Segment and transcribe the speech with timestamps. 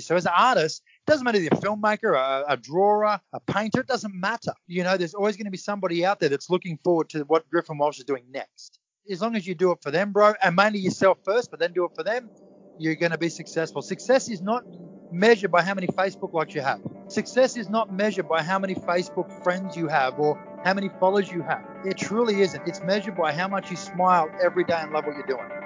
[0.00, 3.40] So as an artist, it doesn't matter if you're a filmmaker, a, a drawer, a
[3.46, 4.52] painter, it doesn't matter.
[4.66, 7.48] You know, there's always going to be somebody out there that's looking forward to what
[7.50, 8.78] Griffin Walsh is doing next.
[9.10, 11.72] As long as you do it for them, bro, and mainly yourself first, but then
[11.72, 12.30] do it for them,
[12.78, 13.82] you're going to be successful.
[13.82, 14.64] Success is not
[15.10, 16.80] measured by how many Facebook likes you have.
[17.08, 21.30] Success is not measured by how many Facebook friends you have or how many followers
[21.30, 21.62] you have.
[21.84, 22.66] It truly isn't.
[22.66, 25.59] It's measured by how much you smile every day and love what you're doing.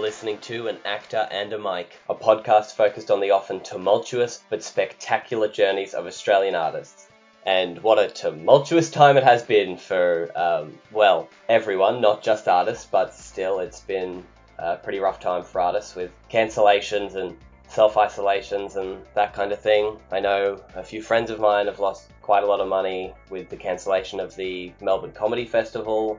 [0.00, 4.62] Listening to An Actor and a Mic, a podcast focused on the often tumultuous but
[4.62, 7.08] spectacular journeys of Australian artists.
[7.44, 12.86] And what a tumultuous time it has been for, um, well, everyone, not just artists,
[12.90, 14.24] but still, it's been
[14.58, 17.36] a pretty rough time for artists with cancellations and
[17.68, 19.98] self isolations and that kind of thing.
[20.10, 23.50] I know a few friends of mine have lost quite a lot of money with
[23.50, 26.18] the cancellation of the Melbourne Comedy Festival.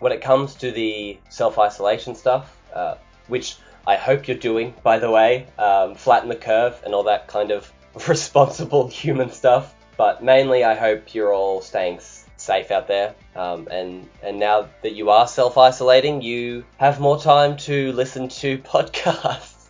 [0.00, 2.96] When it comes to the self isolation stuff, uh,
[3.30, 5.46] which I hope you're doing, by the way.
[5.58, 7.72] Um, flatten the curve and all that kind of
[8.08, 9.74] responsible human stuff.
[9.96, 12.00] But mainly, I hope you're all staying
[12.36, 13.14] safe out there.
[13.36, 18.28] Um, and and now that you are self isolating, you have more time to listen
[18.28, 19.68] to podcasts.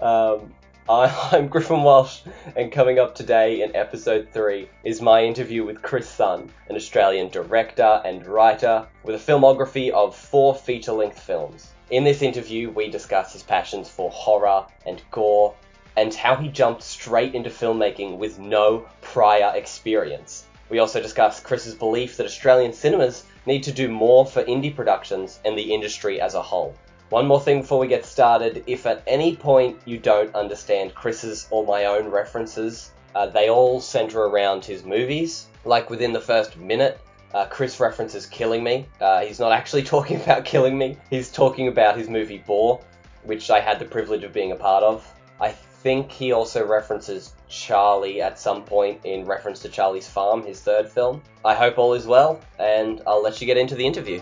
[0.00, 0.52] um,
[0.88, 2.22] I, I'm Griffin Walsh,
[2.56, 7.28] and coming up today in episode 3 is my interview with Chris Sun, an Australian
[7.28, 11.72] director and writer with a filmography of four feature length films.
[11.90, 15.54] In this interview, we discuss his passions for horror and gore,
[15.96, 20.44] and how he jumped straight into filmmaking with no prior experience.
[20.68, 25.40] We also discuss Chris's belief that Australian cinemas need to do more for indie productions
[25.46, 26.74] and the industry as a whole.
[27.08, 31.46] One more thing before we get started if at any point you don't understand Chris's
[31.50, 35.46] or my own references, uh, they all center around his movies.
[35.64, 37.00] Like within the first minute,
[37.34, 38.86] uh, Chris references Killing Me.
[39.00, 40.96] Uh, he's not actually talking about Killing Me.
[41.10, 42.80] He's talking about his movie Boar,
[43.24, 45.06] which I had the privilege of being a part of.
[45.40, 50.60] I think he also references Charlie at some point in reference to Charlie's Farm, his
[50.60, 51.22] third film.
[51.44, 54.20] I hope all is well, and I'll let you get into the interview.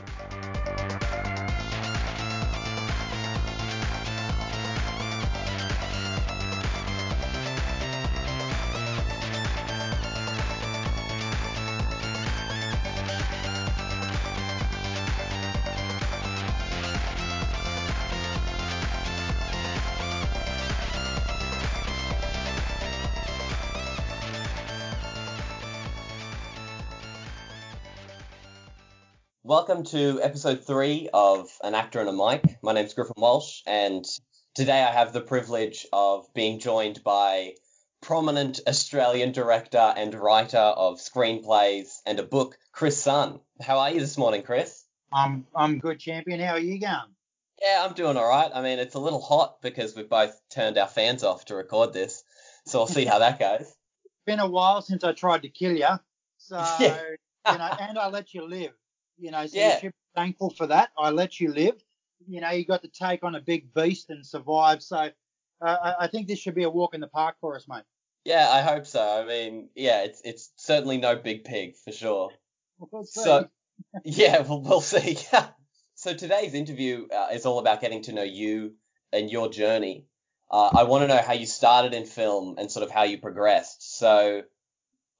[29.67, 32.63] Welcome to episode three of An Actor and a Mic.
[32.63, 34.05] My name's Griffin Walsh, and
[34.55, 37.55] today I have the privilege of being joined by
[38.01, 43.41] prominent Australian director and writer of screenplays and a book, Chris Sun.
[43.61, 44.85] How are you this morning, Chris?
[45.13, 46.39] I'm I'm good, champion.
[46.39, 47.17] How are you going?
[47.61, 48.53] Yeah, I'm doing all right.
[48.55, 51.93] I mean, it's a little hot because we've both turned our fans off to record
[51.93, 52.23] this,
[52.67, 53.63] so we'll see how that goes.
[53.63, 53.75] It's
[54.27, 55.89] been a while since I tried to kill you,
[56.39, 58.71] so you know, and I let you live.
[59.19, 59.75] You know, so yeah.
[59.75, 60.91] you should be thankful for that.
[60.99, 61.83] I let you live.
[62.27, 64.83] You know, you got to take on a big beast and survive.
[64.83, 65.11] So
[65.61, 67.85] uh, I think this should be a walk in the park for us, mate.
[68.25, 69.23] Yeah, I hope so.
[69.23, 72.31] I mean, yeah, it's it's certainly no big pig for sure.
[72.79, 73.49] We'll so
[74.05, 75.19] yeah, we'll, we'll see.
[75.95, 78.75] so today's interview uh, is all about getting to know you
[79.13, 80.07] and your journey.
[80.51, 83.19] Uh, I want to know how you started in film and sort of how you
[83.19, 83.99] progressed.
[83.99, 84.43] So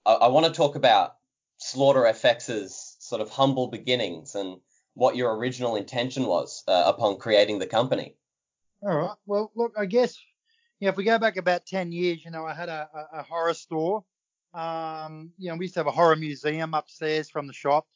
[0.05, 1.15] I, I want to talk about
[1.59, 4.59] Slaughter FX's sort of humble beginnings and
[4.95, 8.17] what your original intention was uh, upon creating the company.
[8.83, 9.17] All right.
[9.27, 10.19] Well, look, I guess
[10.81, 13.21] you know, if we go back about 10 years, you know, I had a, a,
[13.21, 14.05] a horror store.
[14.53, 17.87] Um, you know, we used to have a horror museum upstairs from the shop.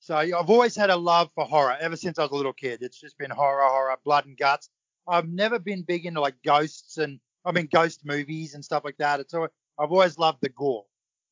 [0.00, 2.82] So I've always had a love for horror ever since I was a little kid.
[2.82, 4.70] It's just been horror, horror, blood and guts.
[5.06, 8.96] I've never been big into like ghosts and I mean ghost movies and stuff like
[8.98, 9.20] that.
[9.20, 10.84] It's always, I've always loved the gore.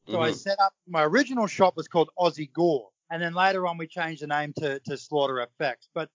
[0.07, 0.23] So mm-hmm.
[0.23, 2.89] I set up my original shop was called Aussie Gore.
[3.11, 5.89] And then later on, we changed the name to, to Slaughter FX.
[5.95, 6.11] But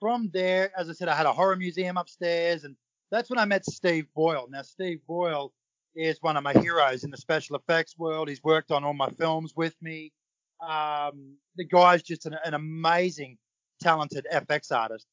[0.00, 2.76] from there, as I said, I had a horror museum upstairs, and
[3.10, 4.46] that's when I met Steve Boyle.
[4.50, 5.52] Now, Steve Boyle
[5.94, 8.28] is one of my heroes in the special effects world.
[8.28, 10.12] He's worked on all my films with me.
[10.60, 13.38] Um, the guy's just an, an, amazing,
[13.80, 15.06] talented FX artist.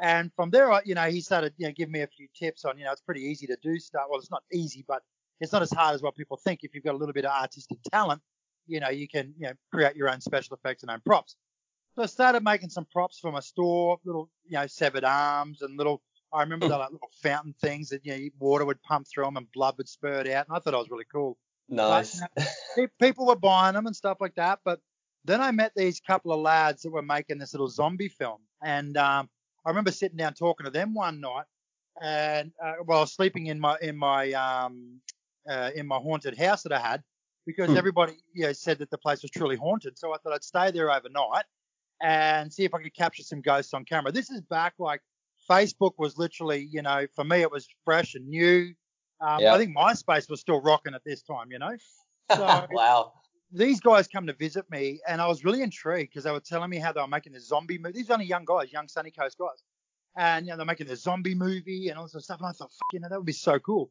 [0.00, 2.78] And from there, you know, he started, you know, giving me a few tips on,
[2.78, 4.06] you know, it's pretty easy to do stuff.
[4.10, 5.02] Well, it's not easy, but
[5.40, 7.30] it's not as hard as what people think if you've got a little bit of
[7.30, 8.20] artistic talent
[8.66, 11.36] you know, you can, you know, create your own special effects and own props.
[11.94, 15.76] So I started making some props for my store, little, you know, severed arms and
[15.78, 16.02] little
[16.34, 19.36] I remember they like little fountain things that you know water would pump through them
[19.36, 21.38] and blood would spurt out, and I thought it was really cool.
[21.68, 22.20] Nice.
[22.20, 22.46] But,
[22.76, 24.80] you know, people were buying them and stuff like that, but
[25.24, 28.96] then I met these couple of lads that were making this little zombie film, and
[28.96, 29.30] um,
[29.64, 31.46] I remember sitting down talking to them one night,
[32.02, 35.00] and uh, while I was sleeping in my in my um,
[35.48, 37.02] uh, in my haunted house that I had,
[37.46, 37.76] because Hmm.
[37.76, 39.98] everybody you know, said that the place was truly haunted.
[39.98, 41.44] So I thought I'd stay there overnight
[42.02, 44.12] and see if I could capture some ghosts on camera.
[44.12, 45.00] This is back like
[45.50, 48.74] Facebook was literally, you know, for me it was fresh and new.
[49.20, 49.54] Um, Yeah.
[49.54, 51.76] I think MySpace was still rocking at this time, you know.
[52.34, 53.12] So wow.
[53.52, 56.70] these guys come to visit me, and I was really intrigued because they were telling
[56.70, 57.92] me how they were making this zombie movie.
[57.98, 59.62] These are only young guys, young Sunny Coast guys,
[60.16, 62.40] and you know they're making the zombie movie and all this stuff.
[62.40, 63.90] And I thought, Fuck, you know, that would be so cool.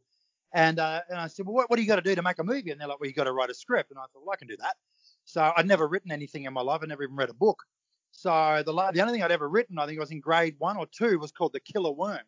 [0.53, 2.39] And uh, and I said, well, what, what do you got to do to make
[2.39, 2.71] a movie?
[2.71, 3.91] And they're like, well, you got to write a script.
[3.91, 4.75] And I thought, well, I can do that.
[5.25, 6.81] So I'd never written anything in my life.
[6.83, 7.63] I never even read a book.
[8.11, 10.77] So the the only thing I'd ever written, I think it was in grade one
[10.77, 12.19] or two, was called The Killer Worm.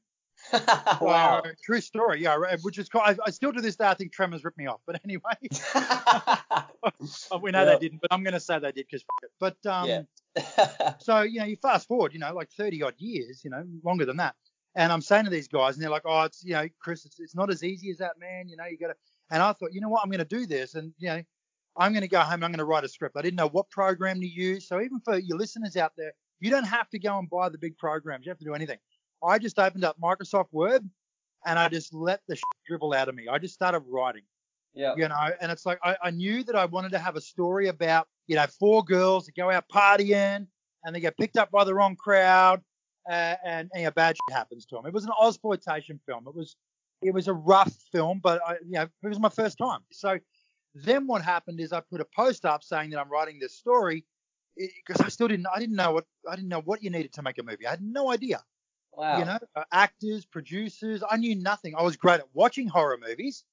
[1.01, 1.41] wow.
[1.43, 2.37] So, true story, yeah.
[2.61, 4.81] Which is, I, I still to this day, I think Tremors ripped me off.
[4.85, 5.33] But anyway,
[7.41, 9.03] we know they didn't, but I'm going to say they did because.
[9.39, 10.01] But um, Yeah.
[10.99, 14.05] so you know, you fast forward, you know, like 30 odd years, you know, longer
[14.05, 14.35] than that.
[14.75, 17.19] And I'm saying to these guys, and they're like, oh, it's you know, Chris, it's,
[17.19, 18.47] it's not as easy as that, man.
[18.49, 18.95] You know, you got to.
[19.31, 21.21] And I thought, you know what, I'm going to do this, and you know,
[21.77, 22.35] I'm going to go home.
[22.35, 23.17] and I'm going to write a script.
[23.17, 24.67] I didn't know what program to use.
[24.67, 27.57] So even for your listeners out there, you don't have to go and buy the
[27.57, 28.25] big programs.
[28.25, 28.77] You have to do anything.
[29.23, 30.87] I just opened up Microsoft Word,
[31.45, 32.37] and I just let the
[32.67, 33.27] dribble out of me.
[33.31, 34.23] I just started writing
[34.75, 34.93] yeah.
[34.95, 37.67] you know and it's like I, I knew that i wanted to have a story
[37.67, 40.47] about you know four girls that go out partying
[40.83, 42.61] and they get picked up by the wrong crowd
[43.09, 44.85] uh, and, and you know, bad shit happens to him.
[44.85, 46.55] it was an exploitation film it was
[47.01, 50.17] it was a rough film but I, you know it was my first time so
[50.73, 54.05] then what happened is i put a post up saying that i'm writing this story
[54.57, 57.21] because i still didn't i didn't know what i didn't know what you needed to
[57.21, 58.41] make a movie i had no idea
[58.93, 59.19] Wow.
[59.19, 61.03] you know, uh, actors, producers.
[61.09, 61.75] I knew nothing.
[61.75, 63.43] I was great at watching horror movies,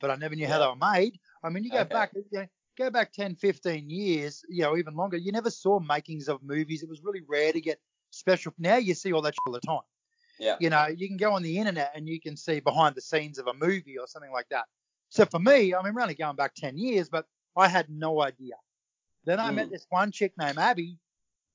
[0.00, 1.18] but I never knew how they were made.
[1.42, 1.92] I mean, you go Okay.
[1.92, 2.46] back, you know,
[2.78, 5.16] go back 10, 15 years, you know, even longer.
[5.16, 6.84] You never saw makings of movies.
[6.84, 7.80] It was really rare to get
[8.16, 8.52] special.
[8.58, 9.80] Now you see all that all the time.
[10.38, 10.56] Yeah.
[10.60, 13.38] You know, you can go on the internet and you can see behind the scenes
[13.38, 14.64] of a movie or something like that.
[15.08, 17.26] So for me, I mean, we're only going back 10 years, but
[17.56, 18.54] I had no idea.
[19.24, 19.70] Then I met Mm.
[19.70, 20.98] this one chick named Abby,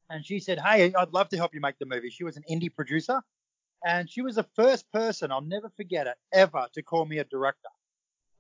[0.09, 2.09] and she said, Hey, I'd love to help you make the movie.
[2.09, 3.21] She was an indie producer,
[3.85, 7.23] and she was the first person, I'll never forget it, ever to call me a
[7.25, 7.69] director.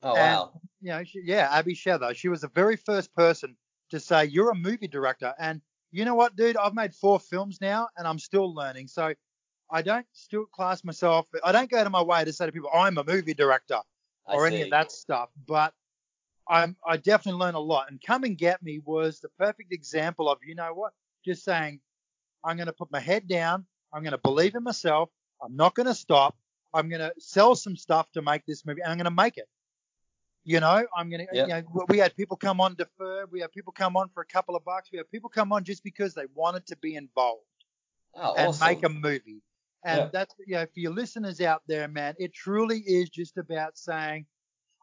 [0.03, 0.61] Oh And, wow.
[0.81, 2.15] You know, she, yeah, Abby Shether.
[2.15, 3.55] She was the very first person
[3.91, 5.33] to say, You're a movie director.
[5.37, 5.61] And
[5.91, 6.57] you know what, dude?
[6.57, 8.87] I've made four films now, and I'm still learning.
[8.87, 9.13] So
[9.69, 12.69] I don't still class myself, I don't go to my way to say to people,
[12.73, 13.79] I'm a movie director
[14.25, 15.29] or any of that stuff.
[15.47, 15.73] But
[16.47, 17.89] I'm, I definitely learn a lot.
[17.89, 20.93] And Come and Get Me was the perfect example of, you know what,
[21.23, 21.79] just saying,
[22.43, 23.65] I'm going to put my head down.
[23.93, 25.09] I'm going to believe in myself.
[25.41, 26.35] I'm not going to stop.
[26.73, 29.37] I'm going to sell some stuff to make this movie, and I'm going to make
[29.37, 29.47] it.
[30.43, 31.35] You know, I'm going to.
[31.35, 31.47] Yep.
[31.47, 33.25] You know, we had people come on defer.
[33.31, 34.89] We had people come on for a couple of bucks.
[34.91, 37.43] We had people come on just because they wanted to be involved
[38.15, 38.67] Oh, and awesome.
[38.67, 39.43] make a movie.
[39.85, 40.09] And Yeah.
[40.11, 44.25] that's you know, for your listeners out there, man, it truly is just about saying,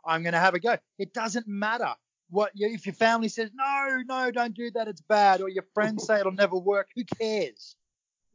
[0.07, 0.77] I'm going to have a go.
[0.99, 1.93] It doesn't matter
[2.31, 5.65] what you, if your family says, no, no, don't do that, it's bad, or your
[5.75, 6.89] friends say it'll never work.
[6.95, 7.75] Who cares?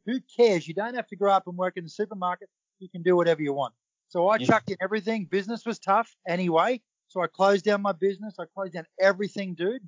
[0.06, 0.68] Who cares?
[0.68, 2.48] You don't have to grow up and work in the supermarket.
[2.80, 3.72] You can do whatever you want.
[4.08, 5.24] So I You- chucked in everything.
[5.24, 6.82] Business was tough anyway.
[7.14, 8.34] So I closed down my business.
[8.40, 9.82] I closed down everything, dude.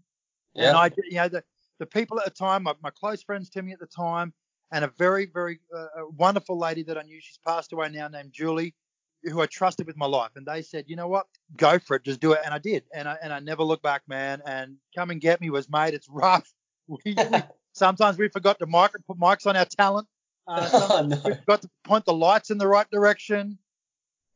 [0.54, 0.68] Yeah.
[0.68, 1.44] And I, you know, the,
[1.80, 4.32] the people at the time, my, my close friends to me at the time,
[4.70, 8.32] and a very, very uh, wonderful lady that I knew, she's passed away now, named
[8.32, 8.76] Julie,
[9.24, 10.30] who I trusted with my life.
[10.36, 12.40] And they said, you know what, go for it, just do it.
[12.44, 12.84] And I did.
[12.94, 14.40] And I, and I never looked back, man.
[14.46, 16.48] And come and get me was, mate, it's rough.
[16.88, 17.16] We,
[17.72, 20.06] sometimes we forgot to mic, put mics on our talent.
[20.46, 21.20] Uh, Oh, no.
[21.24, 23.58] we forgot to point the lights in the right direction.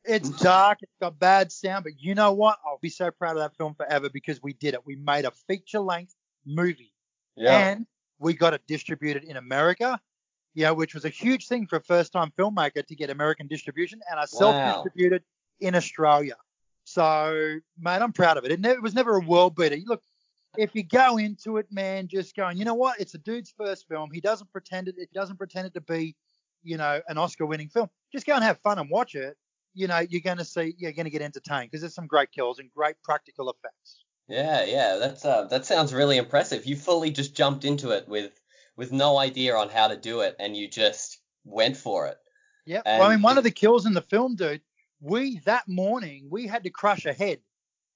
[0.04, 0.78] It's dark.
[0.83, 2.59] It's got bad sound, but you know what?
[2.64, 4.80] I'll be so proud of that film forever because we did it.
[4.87, 6.14] We made a feature length
[6.47, 6.92] movie
[7.37, 7.69] Yeah.
[7.69, 7.87] and
[8.19, 10.00] we got it distributed in America,
[10.54, 14.00] know, which was a huge thing for a first time filmmaker to get American distribution
[14.11, 14.54] and I self
[14.85, 15.23] distributed
[15.61, 16.37] in Australia.
[16.85, 18.52] So, mate, I'm proud of it.
[18.52, 19.76] It, never, it was never a world beater.
[19.76, 20.02] You Look,
[20.57, 22.99] if you go into it, man, just going, you know what?
[22.99, 24.11] It's a dude's first film.
[24.12, 24.97] He doesn't pretend it.
[24.99, 26.16] It doesn't pretend it to be,
[26.62, 27.88] you know, an Oscar-winning film.
[28.12, 29.37] Just go and have fun and watch it.
[29.74, 32.32] You know, you're going to see, you're going to get entertained because there's some great
[32.32, 34.04] kills and great practical effects.
[34.28, 36.64] Yeah, yeah, that's uh, that sounds really impressive.
[36.64, 38.32] You fully just jumped into it with
[38.76, 42.18] with no idea on how to do it, and you just went for it.
[42.64, 42.82] Yeah.
[42.84, 44.62] Well, I mean, one of the kills in the film, dude,
[45.00, 47.40] we that morning we had to crush a head,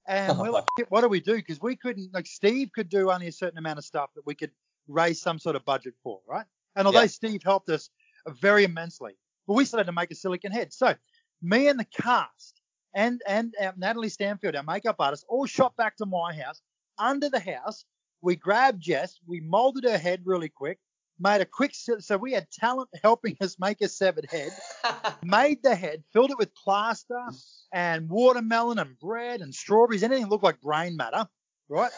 [0.06, 1.36] and we're like, what do we do?
[1.36, 4.34] Because we couldn't, like, Steve could do only a certain amount of stuff that we
[4.34, 4.50] could
[4.88, 6.46] raise some sort of budget for, right?
[6.76, 7.06] And although Yeah.
[7.06, 7.90] Steve helped us
[8.28, 9.16] very immensely,
[9.46, 10.72] but we still had to make a silicon head.
[10.72, 10.94] So
[11.42, 12.60] me and the cast
[12.94, 16.60] and and uh, Natalie Stanfield, our makeup artist, all shot back to my house.
[16.98, 17.84] Under the house,
[18.22, 20.78] we grabbed Jess, we molded her head really quick,
[21.18, 24.52] made a quick so we had talent helping us make a severed head,
[25.24, 27.26] made the head, filled it with plaster
[27.72, 31.26] and watermelon and bread and strawberries, anything that looked like brain matter,
[31.68, 31.90] right?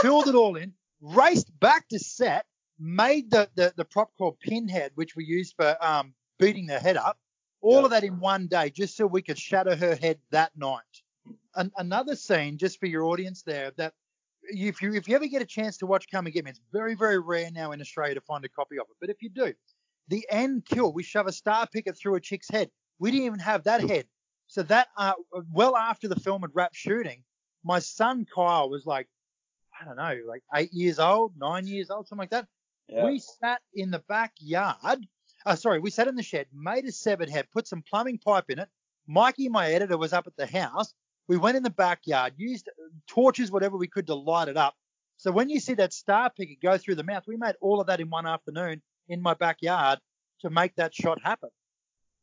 [0.00, 2.46] filled it all in, raced back to set,
[2.78, 6.96] made the, the, the prop called Pinhead, which we used for um, beating the head
[6.96, 7.18] up,
[7.60, 7.84] all yep.
[7.84, 10.82] of that in one day, just so we could shatter her head that night.
[11.56, 13.92] An, another scene, just for your audience there, that
[14.42, 16.60] if you if you ever get a chance to watch Come and Get Me, it's
[16.72, 18.96] very very rare now in Australia to find a copy of it.
[19.00, 19.52] But if you do,
[20.08, 22.70] the end kill, we shove a star picket through a chick's head.
[22.98, 24.06] We didn't even have that head.
[24.46, 25.12] So that uh,
[25.52, 27.22] well after the film had wrapped shooting,
[27.64, 29.08] my son Kyle was like,
[29.80, 32.46] I don't know, like eight years old, nine years old, something like that.
[32.88, 33.04] Yeah.
[33.04, 35.06] We sat in the backyard.
[35.48, 38.50] Uh, sorry, we sat in the shed, made a severed head, put some plumbing pipe
[38.50, 38.68] in it.
[39.06, 40.92] Mikey, my editor, was up at the house.
[41.26, 42.68] We went in the backyard, used
[43.06, 44.74] torches, whatever we could to light it up.
[45.16, 47.86] So when you see that star picket go through the mouth, we made all of
[47.86, 50.00] that in one afternoon in my backyard
[50.40, 51.48] to make that shot happen.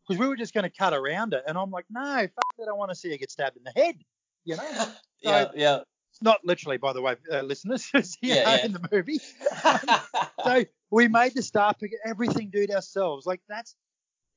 [0.07, 1.41] Because we were just going to cut around it.
[1.47, 3.63] And I'm like, no, fuck that, I don't want to see her get stabbed in
[3.63, 3.95] the head.
[4.43, 4.87] You know?
[5.23, 5.79] So, yeah, yeah.
[6.21, 8.65] Not literally, by the way, uh, listeners, yeah, yeah.
[8.65, 9.19] in the movie.
[10.43, 13.25] so we made the star pick everything, dude, ourselves.
[13.25, 13.75] Like that's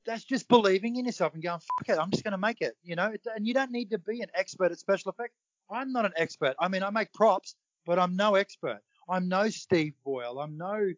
[0.05, 2.75] that's just believing in yourself and going, fuck it, I'm just going to make it,
[2.83, 3.13] you know.
[3.35, 5.35] And you don't need to be an expert at special effects.
[5.69, 6.55] I'm not an expert.
[6.59, 7.55] I mean, I make props,
[7.85, 8.79] but I'm no expert.
[9.07, 10.39] I'm no Steve Boyle.
[10.39, 10.91] I'm no,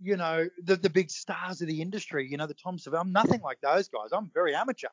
[0.00, 2.28] you know, the the big stars of the industry.
[2.30, 3.00] You know, the Tom Savini.
[3.00, 4.10] I'm nothing like those guys.
[4.12, 4.88] I'm very amateur.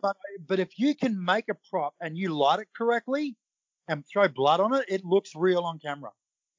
[0.00, 3.36] But but if you can make a prop and you light it correctly
[3.88, 6.10] and throw blood on it, it looks real on camera.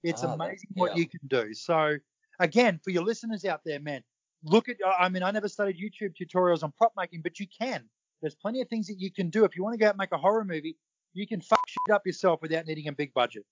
[0.04, 1.02] It's oh, amazing what yeah.
[1.02, 1.54] you can do.
[1.54, 1.98] So
[2.40, 4.04] again, for your listeners out there, man,
[4.44, 7.84] look at, I mean, I never studied YouTube tutorials on prop making, but you can.
[8.22, 9.46] There's plenty of things that you can do.
[9.46, 10.78] If you want to go out and make a horror movie,
[11.14, 13.46] you can fuck shit up yourself without needing a big budget.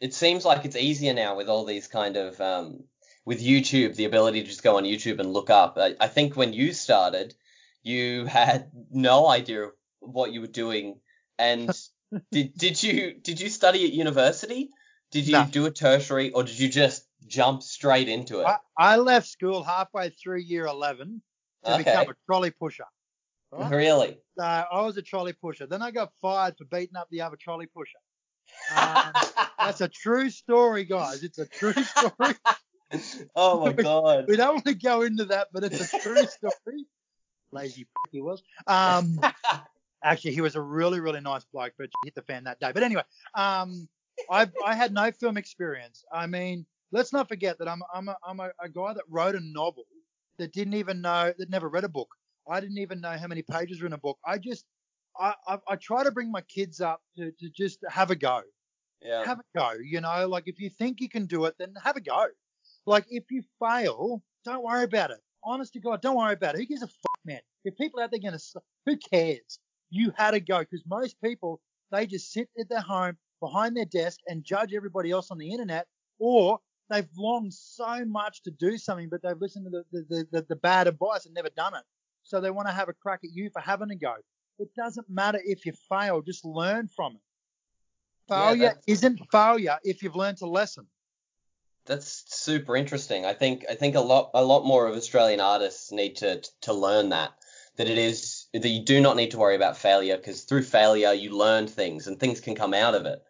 [0.00, 2.84] It seems like it's easier now with all these kind of, um,
[3.24, 5.78] with YouTube, the ability to just go on YouTube and look up.
[5.78, 7.34] I, I think when you started,
[7.82, 9.68] you had no idea
[10.00, 11.00] what you were doing.
[11.38, 11.70] And
[12.30, 14.70] did, did you, did you study at university?
[15.10, 15.46] Did you no.
[15.50, 18.46] do a tertiary or did you just jump straight into it?
[18.46, 21.22] I, I left school halfway through year 11
[21.64, 21.84] to okay.
[21.84, 22.84] become a trolley pusher.
[23.52, 23.70] Right?
[23.70, 24.18] Really?
[24.36, 25.66] So I was a trolley pusher.
[25.66, 27.98] Then I got fired for beating up the other trolley pusher.
[28.76, 29.12] Um,
[29.58, 31.22] that's a true story, guys.
[31.22, 32.34] It's a true story.
[33.34, 34.26] oh my god.
[34.28, 36.86] We, don't want to go into that, but it's a true story.
[37.50, 38.42] Lazy he was.
[38.66, 39.18] Um,
[40.04, 42.70] actually, he was a really, really nice bloke, but hit the fan that day.
[42.72, 43.02] But anyway,
[43.34, 43.88] um,
[44.30, 46.04] I I had no film experience.
[46.12, 49.34] I mean, let's not forget that I'm I'm a, I'm a, a guy that wrote
[49.34, 49.86] a novel
[50.38, 52.14] that didn't even know that never read a book.
[52.48, 54.18] I didn't even know how many pages were in a book.
[54.26, 54.66] I just
[55.18, 58.42] I, I, I try to bring my kids up to, to just have a go.
[59.00, 59.24] Yeah.
[59.24, 59.72] Have a go.
[59.82, 62.26] You know, like if you think you can do it, then have a go.
[62.86, 65.18] Like if you fail, don't worry about it.
[65.42, 66.58] Honest to God, don't worry about it.
[66.58, 67.40] Who gives a fuck, man?
[67.64, 69.58] If people out there going to, who cares?
[69.94, 71.60] You had a go because most people
[71.92, 75.50] they just sit at their home behind their desk and judge everybody else on the
[75.50, 75.86] internet,
[76.18, 76.58] or
[76.90, 80.56] they've longed so much to do something, but they've listened to the, the, the, the
[80.56, 81.84] bad advice and never done it.
[82.24, 84.14] So they want to have a crack at you for having a go.
[84.58, 87.20] It doesn't matter if you fail, just learn from it.
[88.28, 90.86] Failure yeah, isn't failure if you've learned a lesson.
[91.86, 93.26] That's super interesting.
[93.26, 96.72] I think I think a lot a lot more of Australian artists need to to
[96.72, 97.34] learn that
[97.76, 101.12] that it is that you do not need to worry about failure because through failure
[101.12, 103.22] you learn things and things can come out of it.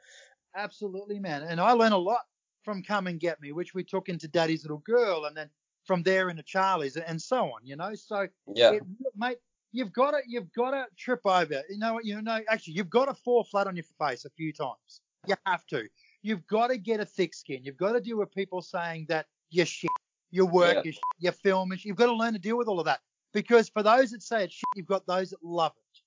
[0.55, 1.43] Absolutely, man.
[1.43, 2.21] And I learn a lot
[2.63, 5.49] from Come and Get Me, which we took into Daddy's Little Girl, and then
[5.85, 7.61] from there into Charlie's, and so on.
[7.65, 8.83] You know, so yeah, it,
[9.17, 9.39] mate,
[9.73, 11.63] you've got to you've got to trip over.
[11.69, 14.31] You know, what you know, actually, you've got to fall flat on your face a
[14.31, 15.01] few times.
[15.27, 15.87] You have to.
[16.23, 17.61] You've got to get a thick skin.
[17.65, 19.91] You've got to deal with people saying that you're shit,
[20.31, 20.91] your work yeah.
[20.91, 21.87] is shit, your film is shit.
[21.87, 23.01] You've got to learn to deal with all of that.
[23.35, 26.01] Because for those that say it's shit, you've got those that love it,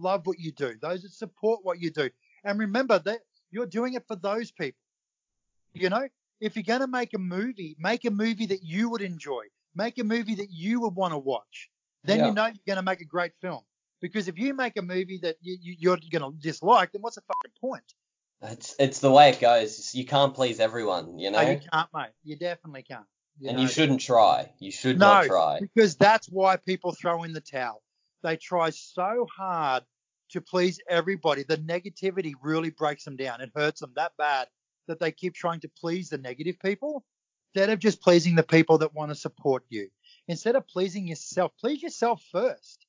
[0.00, 2.08] love what you do, those that support what you do.
[2.44, 3.18] And remember that
[3.50, 4.78] you're doing it for those people.
[5.74, 6.08] You know,
[6.40, 9.42] if you're going to make a movie, make a movie that you would enjoy.
[9.74, 11.68] Make a movie that you would want to watch.
[12.04, 12.26] Then yeah.
[12.28, 13.60] you know you're going to make a great film.
[14.00, 17.22] Because if you make a movie that you, are going to dislike, then what's the
[17.22, 17.82] fucking point?
[18.40, 19.92] It's it's the way it goes.
[19.96, 21.42] You can't please everyone, you oh, know.
[21.42, 22.10] No, you can't, mate.
[22.22, 23.04] You definitely can't.
[23.40, 23.62] You and know?
[23.62, 24.50] you shouldn't try.
[24.58, 25.60] You should no, not try.
[25.60, 27.82] Because that's why people throw in the towel.
[28.22, 29.84] They try so hard
[30.30, 31.44] to please everybody.
[31.44, 33.40] The negativity really breaks them down.
[33.40, 34.48] It hurts them that bad
[34.88, 37.04] that they keep trying to please the negative people
[37.54, 39.88] instead of just pleasing the people that want to support you.
[40.26, 42.86] Instead of pleasing yourself, please yourself first.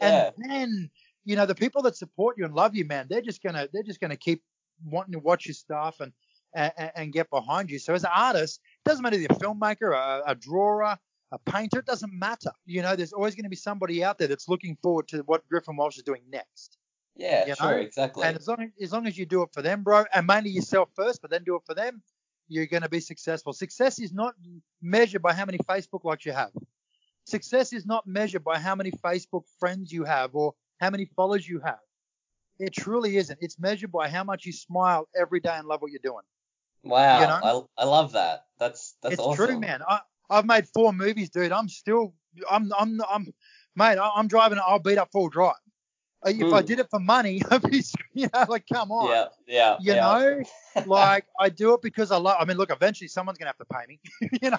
[0.00, 0.30] Yeah.
[0.36, 0.90] And then,
[1.24, 3.82] you know, the people that support you and love you, man, they're just gonna they're
[3.82, 4.42] just gonna keep
[4.84, 6.12] wanting to watch your stuff and
[6.54, 7.78] and, and get behind you.
[7.78, 10.98] So as an artist, doesn't matter if you're a filmmaker, a, a drawer, a
[11.46, 12.50] painter, it doesn't matter.
[12.66, 15.46] You know, there's always going to be somebody out there that's looking forward to what
[15.48, 16.78] Griffin Walsh is doing next.
[17.16, 17.76] Yeah, You sure, know?
[17.76, 18.24] exactly.
[18.24, 20.50] And as long as, as long as you do it for them, bro, and mainly
[20.50, 22.02] yourself first, but then do it for them,
[22.48, 23.52] you're going to be successful.
[23.52, 24.34] Success is not
[24.82, 26.50] measured by how many Facebook likes you have.
[27.24, 31.48] Success is not measured by how many Facebook friends you have or how many followers
[31.48, 31.78] you have.
[32.58, 33.38] It truly isn't.
[33.40, 36.24] It's measured by how much you smile every day and love what you're doing.
[36.82, 37.68] wow, you know?
[37.78, 38.46] I, I love that.
[38.62, 39.46] That's that's it's awesome.
[39.46, 39.80] true, man.
[39.88, 40.00] I,
[40.30, 41.50] I've made four movies, dude.
[41.50, 42.14] I'm still,
[42.48, 43.26] I'm, I'm, I'm,
[43.74, 43.98] mate.
[43.98, 44.58] I- I'm driving.
[44.64, 45.54] I'll beat up full drive.
[46.24, 46.66] Uh, If I Hmm.
[46.66, 47.82] did it for money, I'd be,
[48.14, 49.10] you know, like, come on.
[49.10, 50.00] Yeah, yeah, You yeah.
[50.00, 50.42] know,
[50.86, 52.36] like I do it because I love.
[52.38, 54.00] I mean, look, eventually someone's gonna have to pay me.
[54.40, 54.58] you know,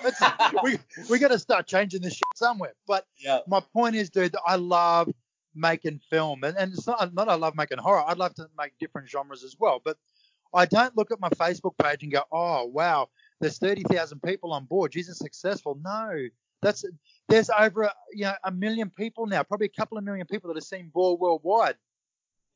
[0.63, 0.77] we
[1.09, 2.73] we got to start changing this shit somewhere.
[2.85, 5.09] But yeah, my point is, dude, that I love
[5.55, 8.03] making film, and, and it's not not I love making horror.
[8.05, 9.81] I'd love to make different genres as well.
[9.83, 9.97] But
[10.53, 14.53] I don't look at my Facebook page and go, oh wow, there's thirty thousand people
[14.53, 14.91] on board.
[14.91, 15.79] Jesus, successful.
[15.83, 16.27] No,
[16.61, 16.85] that's
[17.29, 20.47] there's over a, you know a million people now, probably a couple of million people
[20.49, 21.75] that have seen Boar worldwide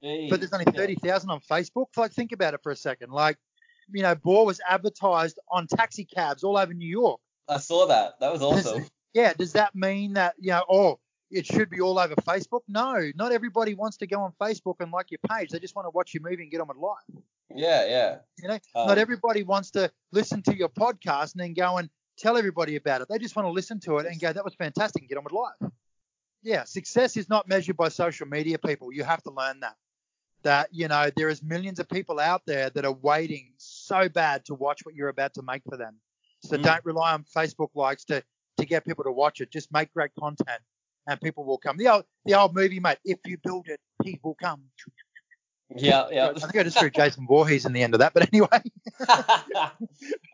[0.02, 1.88] but there's only 30,000 on Facebook.
[1.96, 3.12] Like, think about it for a second.
[3.12, 3.38] Like,
[3.92, 7.20] you know, Boar was advertised on taxi cabs all over New York.
[7.48, 8.20] I saw that.
[8.20, 8.86] That was awesome.
[9.14, 12.62] Yeah, does that mean that, you know, oh, it should be all over Facebook?
[12.68, 15.50] No, not everybody wants to go on Facebook and like your page.
[15.50, 17.24] They just want to watch your movie and get on with life.
[17.56, 18.18] Yeah, yeah.
[18.42, 21.90] You know, Um, not everybody wants to listen to your podcast and then go and
[22.18, 23.08] tell everybody about it.
[23.10, 25.24] They just want to listen to it and go, that was fantastic, and get on
[25.24, 25.72] with life.
[26.44, 28.92] Yeah, success is not measured by social media, people.
[28.92, 29.76] You have to learn that.
[30.44, 34.46] That, you know, there is millions of people out there that are waiting so bad
[34.46, 36.00] to watch what you're about to make for them.
[36.44, 36.64] So Mm.
[36.64, 38.24] don't rely on Facebook likes to,
[38.58, 39.52] to get people to watch it.
[39.52, 40.62] Just make great content
[41.08, 41.78] and people will come.
[41.78, 44.62] The old, the old movie, mate, if you build it, people come.
[45.76, 46.30] Yeah, yeah.
[46.30, 48.14] I think I just threw Jason Voorhees in the end of that.
[48.14, 48.48] But anyway,
[49.00, 49.12] bit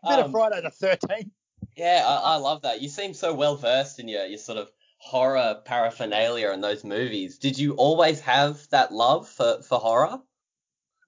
[0.04, 1.30] of Um, Friday the 13th.
[1.76, 2.80] yeah, I, I love that.
[2.82, 7.38] You seem so well versed in your your sort of horror paraphernalia in those movies.
[7.38, 10.18] Did you always have that love for, for horror?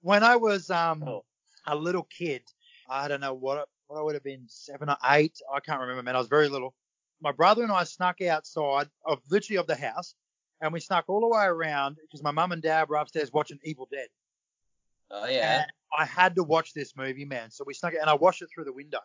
[0.01, 1.23] when I was um Oh.
[1.65, 2.41] a little kid,
[2.89, 5.37] I don't know what what I would have been seven or eight.
[5.53, 6.15] I can't remember, man.
[6.15, 6.73] I was very little.
[7.21, 10.13] My brother and I snuck outside of literally of the house,
[10.61, 13.59] and we snuck all the way around because my mum and dad were upstairs watching
[13.63, 14.07] Evil Dead.
[15.09, 15.61] Oh yeah.
[15.61, 17.49] And I had to watch this movie, man.
[17.49, 18.99] So we snuck it, and I watched it through the window,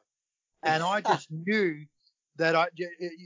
[0.62, 1.85] and I just knew
[2.37, 2.68] that I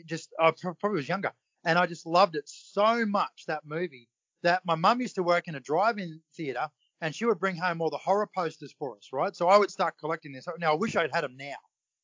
[0.05, 1.33] just I probably was younger,
[1.65, 4.09] and I just loved it so much that movie
[4.43, 6.69] that my mum used to work in a drive-in theater,
[7.01, 9.35] and she would bring home all the horror posters for us, right?
[9.35, 10.47] So I would start collecting this.
[10.59, 11.55] Now I wish I'd had them now.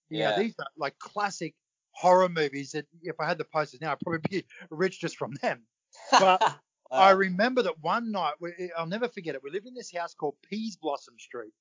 [0.08, 0.38] You know, Yeah.
[0.38, 1.54] these are like classic
[1.92, 5.34] horror movies that if I had the posters now, I'd probably be rich just from
[5.42, 5.62] them.
[6.10, 6.58] but
[6.90, 9.42] I remember that one night, we, I'll never forget it.
[9.42, 11.52] We lived in this house called Peas Blossom Street,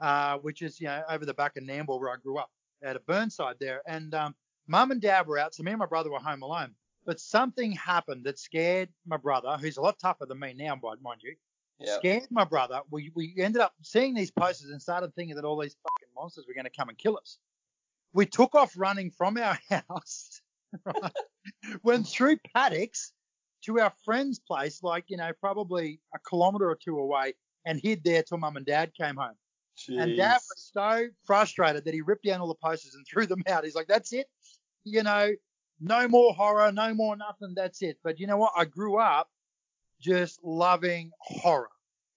[0.00, 2.50] uh, which is you know over the back of Nambour where I grew up,
[2.82, 3.82] at a Burnside there.
[3.86, 4.34] And um,
[4.66, 6.74] mum and dad were out, so me and my brother were home alone.
[7.06, 11.00] But something happened that scared my brother, who's a lot tougher than me now, mind
[11.02, 11.34] mind you.
[11.78, 11.96] yeah.
[11.96, 12.80] Scared my brother.
[12.90, 16.46] We we ended up seeing these posters and started thinking that all these fucking monsters
[16.46, 17.38] were going to come and kill us.
[18.12, 20.40] We took off running from our house,
[20.84, 21.12] right?
[21.82, 23.12] went through paddocks
[23.64, 28.02] to our friend's place, like, you know, probably a kilometre or two away, and hid
[28.04, 29.34] there till mum and dad came home.
[29.98, 33.42] And dad was so frustrated that he ripped down all the posters and threw them
[33.46, 33.64] out.
[33.64, 34.26] He's like, that's it.
[34.84, 35.30] You know,
[35.80, 37.54] no more horror, no more nothing.
[37.54, 37.98] That's it.
[38.02, 38.52] But you know what?
[38.56, 39.28] I grew up
[40.00, 41.70] just loving horror,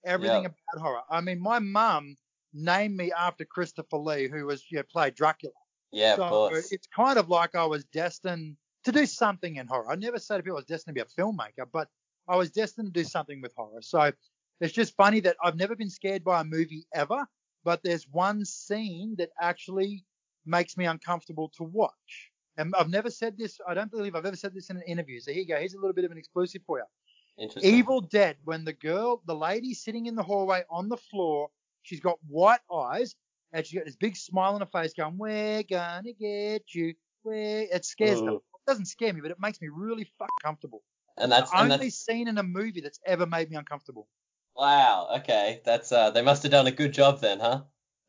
[0.06, 0.50] everything Yeah.
[0.74, 1.02] about horror.
[1.10, 2.16] I mean, my mum
[2.54, 5.54] named me after Christopher Lee, who was, you know, played Dracula.
[5.94, 6.72] Yeah, So of course.
[6.72, 9.92] it's kind of like I was destined to do something in horror.
[9.92, 11.88] I never say to people I was destined to be a filmmaker, but
[12.28, 13.82] I was destined to do something with horror.
[13.82, 14.12] So
[14.60, 17.28] it's just funny that I've never been scared by a movie ever,
[17.64, 20.04] but there's one scene that actually
[20.46, 22.32] makes me uncomfortable to watch.
[22.58, 25.20] And I've never said this, I don't believe I've ever said this in an interview.
[25.20, 25.58] So here you go.
[25.58, 26.86] Here's a little bit of an exclusive for you.
[27.38, 27.74] Interesting.
[27.74, 31.50] Evil Dead, when the girl, the lady sitting in the hallway on the floor,
[31.82, 33.16] she's got white eyes
[33.54, 36.96] and she's got this big smile on her face going, We're gonna get you.
[37.24, 38.36] Where it scares them.
[38.36, 40.84] It doesn't scare me, but it makes me really fuck comfortable.
[41.18, 44.10] And that's the and only that's scene in a movie that's ever made me uncomfortable.
[44.56, 45.10] wow.
[45.20, 47.64] Okay, that's uh, they must have done a good job then, huh?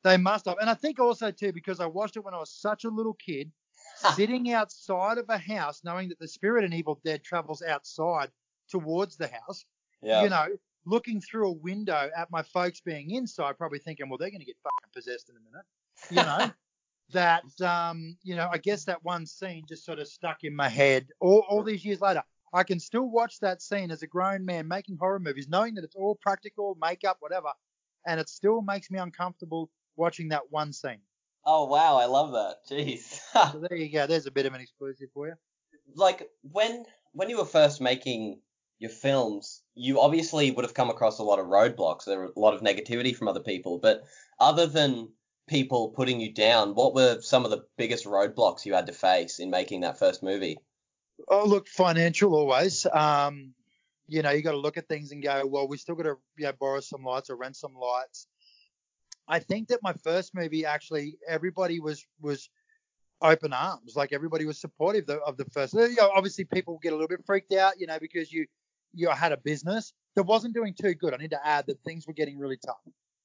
[0.04, 0.58] They must have.
[0.60, 3.14] And I think also too, because I watched it when I was such a little
[3.14, 3.50] kid,
[3.94, 8.30] sitting outside of a house, knowing that the spirit in Evil Dead travels outside
[8.68, 9.64] towards the house.
[10.02, 10.22] Yeah.
[10.24, 10.48] you know,
[10.86, 14.46] looking through a window at my folks being inside, probably thinking, well, they're going to
[14.46, 15.66] get fucking possessed in a minute.
[16.10, 16.52] You know,
[17.12, 20.68] that, um, you know, I guess that one scene just sort of stuck in my
[20.68, 22.22] head all, all these years later.
[22.52, 25.82] I can still watch that scene as a grown man making horror movies, knowing that
[25.82, 27.48] it's all practical, makeup, whatever,
[28.06, 31.00] and it still makes me uncomfortable watching that one scene.
[31.44, 32.58] Oh wow, I love that.
[32.70, 33.20] Jeez.
[33.32, 34.06] So there you go.
[34.06, 35.34] There's a bit of an exclusive for you.
[35.94, 38.40] like when when you were first making
[38.78, 42.04] your films, you obviously would have come across a lot of roadblocks.
[42.04, 44.04] There were a lot of negativity from other people, but
[44.38, 45.08] other than
[45.46, 49.38] people putting you down, what were some of the biggest roadblocks you had to face
[49.38, 50.58] in making that first movie?
[51.28, 52.86] Oh, look, financial always.
[52.86, 53.54] Um,
[54.08, 56.16] you know, you got to look at things and go, well, we still got to
[56.36, 58.26] you know, borrow some lights or rent some lights.
[59.26, 62.50] I think that my first movie actually everybody was was
[63.22, 65.72] open arms, like everybody was supportive of, of the first.
[65.72, 68.46] You know, obviously, people get a little bit freaked out, you know, because you
[68.94, 71.14] you had a business that wasn't doing too good.
[71.14, 72.80] I need to add that things were getting really tough.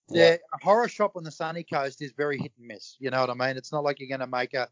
[0.09, 0.31] Yeah.
[0.31, 2.95] The horror shop on the sunny coast is very hit and miss.
[2.99, 3.57] You know what I mean?
[3.57, 4.67] It's not like you're going to make a,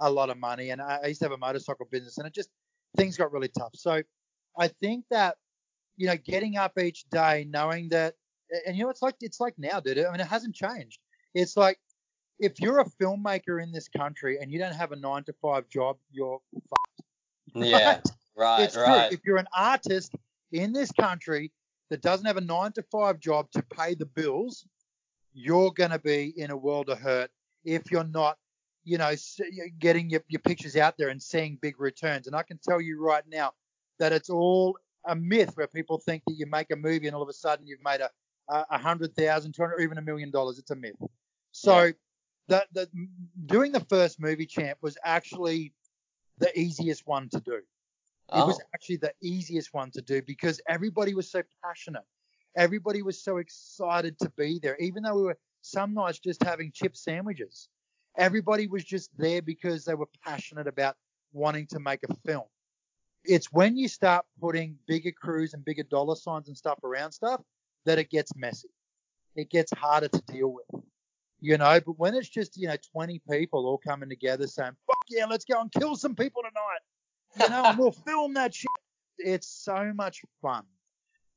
[0.00, 0.70] a lot of money.
[0.70, 2.50] And I, I used to have a motorcycle business, and it just
[2.96, 3.72] things got really tough.
[3.74, 4.02] So
[4.58, 5.36] I think that
[5.96, 8.14] you know, getting up each day knowing that,
[8.66, 9.98] and you know, it's like it's like now, dude.
[9.98, 10.98] I mean, it hasn't changed.
[11.34, 11.78] It's like
[12.38, 15.68] if you're a filmmaker in this country and you don't have a nine to five
[15.68, 17.02] job, you're fucked.
[17.54, 18.00] Yeah.
[18.34, 19.10] Right, it's right.
[19.10, 19.18] true.
[19.18, 20.14] If you're an artist
[20.52, 21.52] in this country
[21.90, 24.66] that doesn't have a nine to five job to pay the bills,
[25.34, 27.30] you're going to be in a world of hurt
[27.64, 28.38] if you're not,
[28.84, 29.12] you know,
[29.78, 32.26] getting your, your pictures out there and seeing big returns.
[32.26, 33.52] And I can tell you right now
[33.98, 37.22] that it's all a myth where people think that you make a movie and all
[37.22, 38.10] of a sudden you've made a
[38.48, 40.58] a hundred thousand, two hundred, or even a million dollars.
[40.58, 40.96] It's a myth.
[41.52, 41.92] So Yeah.
[42.48, 42.88] that the
[43.46, 45.72] doing the first movie champ was actually
[46.38, 47.60] the easiest one to do.
[48.34, 52.04] It Oh, was actually the easiest one to do because everybody was so passionate.
[52.56, 56.72] Everybody was so excited to be there, even though we were some nights just having
[56.72, 57.68] chip sandwiches.
[58.16, 60.96] Everybody was just there because they were passionate about
[61.32, 62.44] wanting to make a film.
[63.24, 67.42] It's when you start putting bigger crews and bigger dollar signs and stuff around stuff
[67.84, 68.70] that it gets messy.
[69.36, 70.82] It gets harder to deal with.
[71.40, 75.04] You know, but when it's just, you know, 20 people all coming together saying, fuck
[75.10, 76.80] yeah, let's go and kill some people tonight
[77.40, 78.66] you know, and we'll film that shit.
[79.18, 80.64] It's so much fun.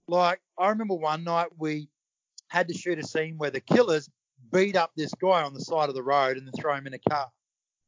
[0.08, 1.90] Like, I remember one night we
[2.50, 4.10] had to shoot a scene where the killers
[4.52, 6.94] beat up this guy on the side of the road and then throw him in
[6.94, 7.28] a car.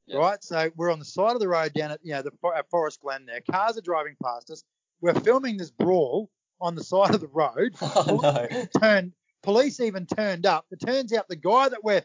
[0.07, 0.17] Yeah.
[0.17, 0.43] Right?
[0.43, 3.01] So we're on the side of the road down at, you know, the at Forest
[3.01, 3.41] Glen there.
[3.51, 4.63] Cars are driving past us.
[5.01, 7.75] We're filming this brawl on the side of the road.
[7.81, 8.65] oh no.
[8.81, 10.65] Turned, police even turned up.
[10.71, 12.03] It turns out the guy that we're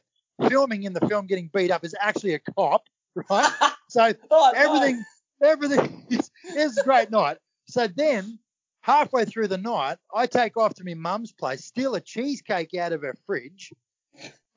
[0.48, 2.84] filming in the film getting beat up is actually a cop,
[3.30, 3.50] right?
[3.88, 5.04] So Oh, everything,
[5.42, 7.38] everything is, is a great night.
[7.66, 8.38] So then,
[8.82, 12.92] halfway through the night, I take off to my mum's place, steal a cheesecake out
[12.92, 13.72] of her fridge,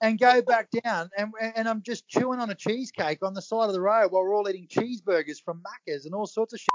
[0.02, 1.10] and go back down.
[1.17, 4.24] And, and I'm just chewing on a cheesecake on the side of the road while
[4.24, 6.67] we're all eating cheeseburgers from Macca's and all sorts of shit.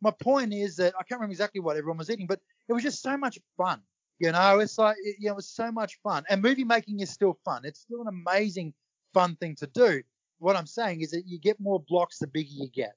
[0.00, 2.82] My point is that I can't remember exactly what everyone was eating, but it was
[2.82, 3.80] just so much fun.
[4.18, 6.24] You know, it's like, it, you know, it was so much fun.
[6.28, 7.62] And movie making is still fun.
[7.64, 8.72] It's still an amazing,
[9.12, 10.02] fun thing to do.
[10.38, 12.96] What I'm saying is that you get more blocks the bigger you get.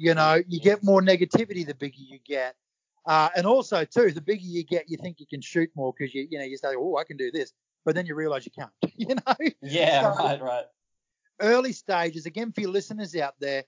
[0.00, 2.54] You know, you get more negativity the bigger you get.
[3.06, 6.14] Uh, and also, too, the bigger you get, you think you can shoot more because
[6.14, 7.52] you, you know, you say, oh, I can do this.
[7.84, 9.50] But then you realize you can't, you know?
[9.60, 10.64] Yeah, So- right, right.
[11.42, 13.64] early stages, again, for your listeners out there,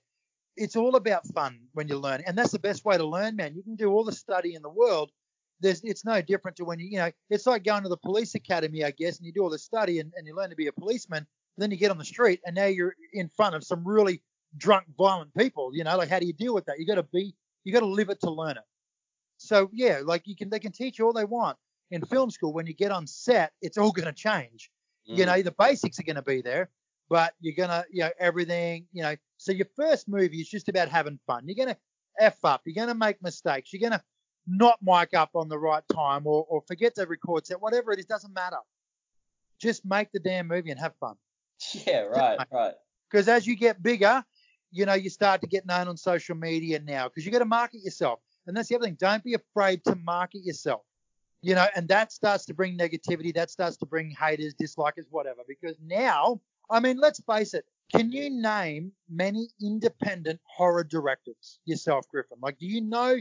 [0.57, 2.23] it's all about fun when you learn.
[2.25, 3.53] And that's the best way to learn, man.
[3.55, 5.11] You can do all the study in the world.
[5.59, 8.33] There's, it's no different to when you, you know, it's like going to the police
[8.35, 10.67] academy, I guess, and you do all the study and, and you learn to be
[10.67, 11.27] a policeman.
[11.57, 14.21] Then you get on the street and now you're in front of some really
[14.57, 15.71] drunk, violent people.
[15.73, 16.79] You know, like how do you deal with that?
[16.79, 18.63] You got to be, you got to live it to learn it.
[19.37, 21.57] So yeah, like you can, they can teach you all they want
[21.91, 22.53] in film school.
[22.53, 24.69] When you get on set, it's all going to change
[25.05, 25.25] you Mm.
[25.25, 26.69] know the basics are going to be there
[27.09, 30.69] but you're going to you know everything you know so your first movie is just
[30.69, 31.77] about having fun you're going to
[32.21, 34.01] f up you're going to make mistakes you're going to
[34.47, 37.99] not mic up on the right time or, or forget to record set whatever it
[37.99, 38.55] is doesn't matter
[39.59, 41.15] just make the damn movie and have fun
[41.85, 42.73] Yeah, right, right.
[43.11, 44.23] because as you get bigger
[44.73, 47.45] you know you start to get known on social media now because you got to
[47.45, 50.81] market yourself and that's the other thing don't be afraid to market yourself
[51.41, 55.41] you know and that starts to bring negativity that starts to bring haters dislikers whatever
[55.47, 62.07] because now i mean let's face it can you name many independent horror directors yourself
[62.09, 63.17] griffin like do you know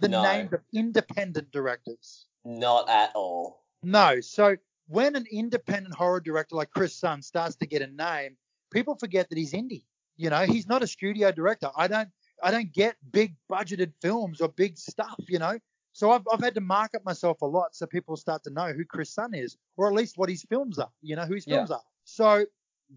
[0.00, 0.22] the No.
[0.22, 3.62] names of independent directors Not at all.
[3.82, 4.20] no.
[4.20, 4.56] So
[4.88, 8.36] when an independent horror director like Chris Sun starts to get a name,
[8.70, 9.84] people forget that he's indie.
[10.16, 11.70] You know, he's not a studio director.
[11.76, 12.08] I don't
[12.42, 15.58] I don't get big budgeted films or big stuff, you know.
[15.92, 18.84] So I've I've had to market myself a lot so people start to know who
[18.84, 21.56] Chris Sun is, or at least what his films are, you know, who his Yeah.
[21.56, 21.82] films are.
[22.04, 22.46] So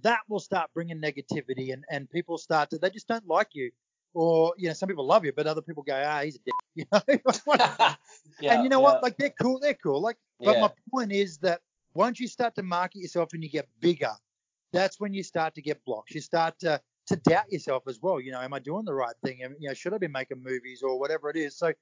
[0.02, 3.72] that will start bringing negativity and, and people start to they just don't like you
[4.14, 6.56] or you know, some people love you, but other people go, ah, he's a dick.
[6.76, 7.02] You know,
[8.40, 8.80] yeah, and you know yeah.
[8.80, 9.02] what?
[9.04, 10.02] Like they're cool, they're cool.
[10.02, 10.60] Like, but Yeah.
[10.60, 11.62] my point is that
[11.94, 14.14] once you start to market yourself and you get bigger,
[14.72, 16.14] that's when you start to get blocks.
[16.16, 18.20] You start to to doubt yourself as well.
[18.20, 19.44] You know, am I doing the right thing?
[19.44, 21.58] Am- You know, should I be making movies or whatever it is?
[21.58, 21.74] So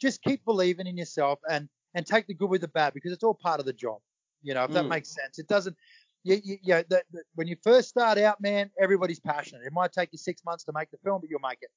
[0.00, 3.24] just keep believing in yourself and and take the good with the bad because it's
[3.24, 4.00] all part of the job.
[4.42, 4.88] You know, if that Mm.
[4.88, 5.38] makes sense.
[5.38, 5.76] It doesn't.
[6.24, 9.62] You, you, you know, the, the, when you first start out, man, everybody's passionate.
[9.64, 11.70] It might take you six months to make the film, but you'll make it.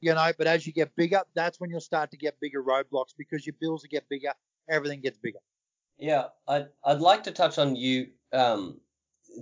[0.00, 3.14] You know, but as you get bigger, that's when you'll start to get bigger roadblocks
[3.16, 4.32] because your bills will get bigger,
[4.68, 5.38] everything gets bigger.
[5.98, 8.80] Yeah, I'd I'd like to touch on you um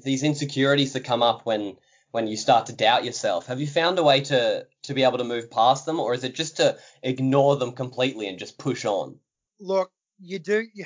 [0.04, 1.78] these insecurities that come up when
[2.10, 3.46] when you start to doubt yourself.
[3.46, 6.24] Have you found a way to to be able to move past them, or is
[6.24, 9.18] it just to ignore them completely and just push on?
[9.60, 10.66] look, you do.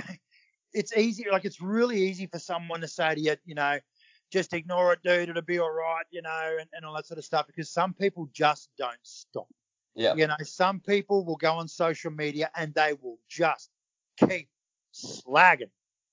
[0.77, 1.27] It's easy.
[1.31, 3.79] Like it's really easy for someone to say to you, you know,
[4.33, 5.29] just ignore it, dude.
[5.29, 7.47] It'll be all right, you know, and, and all that sort of stuff.
[7.47, 9.47] Because some people just don't stop.
[9.95, 10.17] Yeah.
[10.17, 13.71] You know, some people will go on social media and they will just
[14.19, 14.49] keep
[14.93, 15.71] slagging,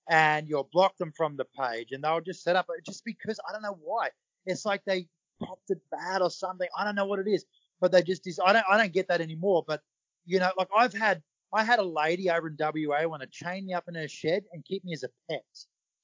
[0.07, 3.39] and you'll block them from the page, and they'll just set up uh, just because
[3.49, 4.09] I don't know why.
[4.45, 5.07] It's like they
[5.41, 6.67] popped it bad or something.
[6.77, 7.45] I don't know what it is,
[7.79, 8.39] but they just is.
[8.43, 8.65] I don't.
[8.69, 9.63] I don't get that anymore.
[9.67, 9.81] But
[10.25, 11.21] you know, like I've had.
[11.53, 14.45] I had a lady over in WA want to chain me up in her shed
[14.53, 15.43] and keep me as a pet.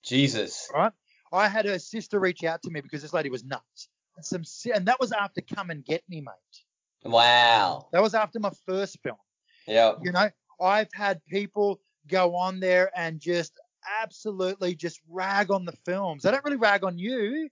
[0.03, 0.69] Jesus.
[0.73, 0.91] Right?
[1.31, 3.89] I had her sister reach out to me because this lady was nuts.
[4.17, 7.11] And some and that was after Come and Get Me, mate.
[7.11, 7.87] Wow.
[7.91, 9.17] That was after my first film.
[9.67, 9.93] Yeah.
[10.01, 10.29] You know,
[10.61, 13.53] I've had people go on there and just
[14.01, 16.23] absolutely just rag on the films.
[16.23, 17.49] They don't really rag on you.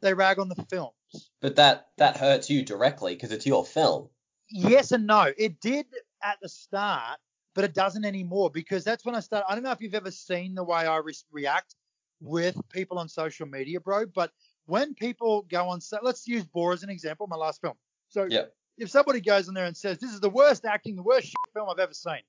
[0.00, 0.92] They rag on the films.
[1.40, 4.08] But that that hurts you directly because it's your film.
[4.50, 5.32] Yes and no.
[5.36, 5.86] It did
[6.22, 7.18] at the start,
[7.54, 9.44] but it doesn't anymore because that's when I start.
[9.48, 11.74] I don't know if you've ever seen the way I re- react
[12.20, 14.06] with people on social media, bro.
[14.06, 14.32] But
[14.66, 17.74] when people go on, so let's use Boar as an example, my last film.
[18.08, 18.46] So Yeah.
[18.76, 21.36] if somebody goes in there and says this is the worst acting, the worst shit
[21.54, 22.22] film I've ever seen,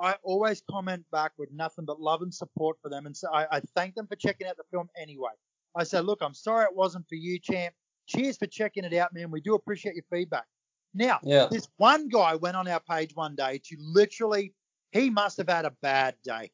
[0.00, 3.56] I always comment back with nothing but love and support for them, and so I,
[3.56, 5.32] I thank them for checking out the film anyway.
[5.76, 7.74] I said, look, I'm sorry it wasn't for you, champ.
[8.06, 9.30] Cheers for checking it out, man.
[9.30, 10.46] We do appreciate your feedback.
[10.94, 11.46] Now, Yeah.
[11.50, 14.52] this one guy went on our page one day to literally,
[14.92, 16.50] he must have had a bad day.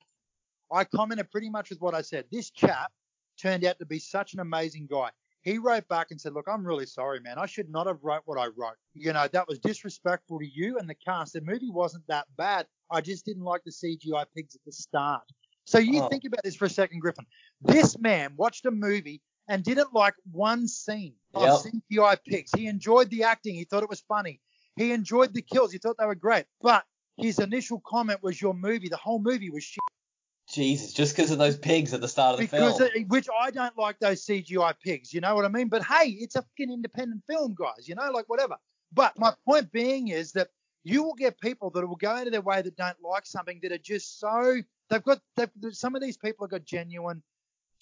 [0.70, 2.26] I commented pretty much with what I said.
[2.30, 2.92] This chap
[3.40, 5.10] turned out to be such an amazing guy.
[5.42, 7.38] He wrote back and said, Look, I'm really sorry, man.
[7.38, 8.76] I should not have wrote what I wrote.
[8.94, 11.34] You know, that was disrespectful to you and the cast.
[11.34, 12.66] The movie wasn't that bad.
[12.90, 15.22] I just didn't like the CGI pigs at the start.
[15.64, 16.08] So you Oh.
[16.08, 17.26] think about this for a second, Griffin.
[17.62, 21.74] This man watched a movie and didn't like one scene of Yep.
[21.90, 22.50] CGI pigs.
[22.56, 23.54] He enjoyed the acting.
[23.54, 24.40] He thought it was funny.
[24.76, 25.72] He enjoyed the kills.
[25.72, 26.46] He thought they were great.
[26.60, 26.84] But
[27.16, 28.88] his initial comment was your movie.
[28.88, 29.80] The whole movie was shit.
[30.52, 30.92] Jesus.
[30.92, 32.90] Just because of those pigs at the start of the Because film.
[32.94, 35.12] it, which I don't like those CGI pigs.
[35.12, 35.68] You know what I mean?
[35.68, 37.88] But hey, it's a fucking independent film, guys.
[37.88, 38.56] You know, like whatever.
[38.92, 40.48] But my point being is that
[40.84, 43.58] you will get people that will go out of their way that don't like something
[43.62, 47.22] that are just so they've got they've, some of these people have got genuine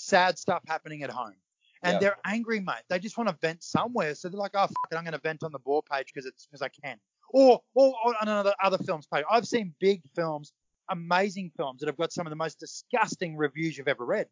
[0.05, 1.35] sad stuff happening at home.
[1.83, 1.99] And Yeah.
[1.99, 2.83] they're angry, mate.
[2.88, 4.14] They just want to vent somewhere.
[4.14, 6.27] So they're like, oh, fuck it, I'm going to vent on the Boar page because
[6.27, 6.99] it's because I can.
[7.31, 9.25] Or, or, or on another other films page.
[9.31, 10.53] I've seen big films,
[10.90, 14.29] amazing films that have got some of the most disgusting reviews you've ever read.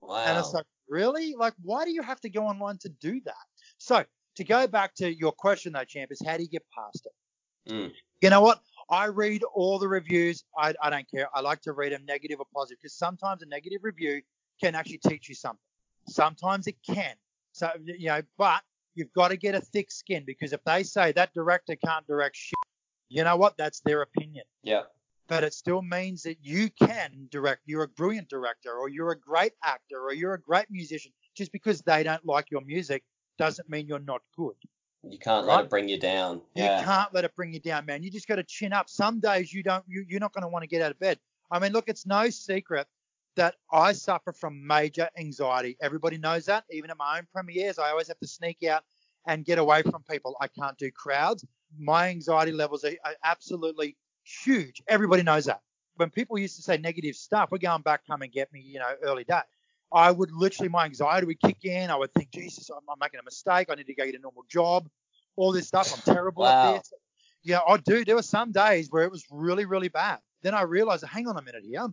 [0.00, 0.24] wow.
[0.24, 1.34] And it's like, really?
[1.34, 3.34] Like, why do you have to go online to do that?
[3.78, 4.04] So,
[4.36, 7.72] to go back to your question, though, champ, is how do you get past it?
[7.72, 7.92] Mm.
[8.22, 8.60] You know what?
[8.88, 10.44] I read all the reviews.
[10.56, 11.28] I, I don't care.
[11.34, 14.22] I like to read them negative or positive because sometimes a negative review
[14.60, 15.60] can actually teach you something.
[16.08, 17.14] Sometimes it can.
[17.52, 18.62] So, you know, but
[18.94, 22.36] you've got to get a thick skin because if they say that director can't direct
[22.36, 22.54] shit,
[23.08, 23.56] you know what?
[23.56, 24.82] That's their opinion yeah.
[25.28, 27.62] but it still means that you can direct.
[27.66, 31.12] You're a brilliant director, or you're a great actor, or you're a great musician.
[31.36, 33.04] Just because they don't like your music
[33.38, 34.54] doesn't mean you're not good.
[35.08, 36.42] You can't let it bring you down.
[36.54, 36.82] You Yeah.
[36.82, 38.02] can't let it bring you down, man.
[38.02, 38.88] You just got to chin up.
[38.88, 39.84] Some days you don't.
[39.86, 41.18] You, you're not going to want to get out of bed.
[41.50, 42.88] I mean, look, it's no secret
[43.36, 45.76] that I suffer from major anxiety.
[45.80, 46.64] Everybody knows that.
[46.70, 48.82] Even at my own premieres, I always have to sneak out
[49.26, 50.36] and get away from people.
[50.40, 51.44] I can't do crowds.
[51.78, 54.82] My anxiety levels are, are absolutely huge.
[54.88, 55.60] Everybody knows that.
[55.96, 58.78] When people used to say negative stuff, we're going back, come and get me, you
[58.78, 59.40] know, early day.
[59.92, 61.90] I would literally, my anxiety would kick in.
[61.90, 63.68] I would think, Jesus, I'm, I'm making a mistake.
[63.70, 64.88] I need to go get a normal job.
[65.36, 65.92] All this stuff.
[65.92, 66.74] I'm terrible Wow.
[66.74, 66.92] at this.
[67.42, 68.04] Yeah, I do.
[68.04, 70.18] There were some days where it was really, really bad.
[70.42, 71.86] Then I realized, hang on a minute here.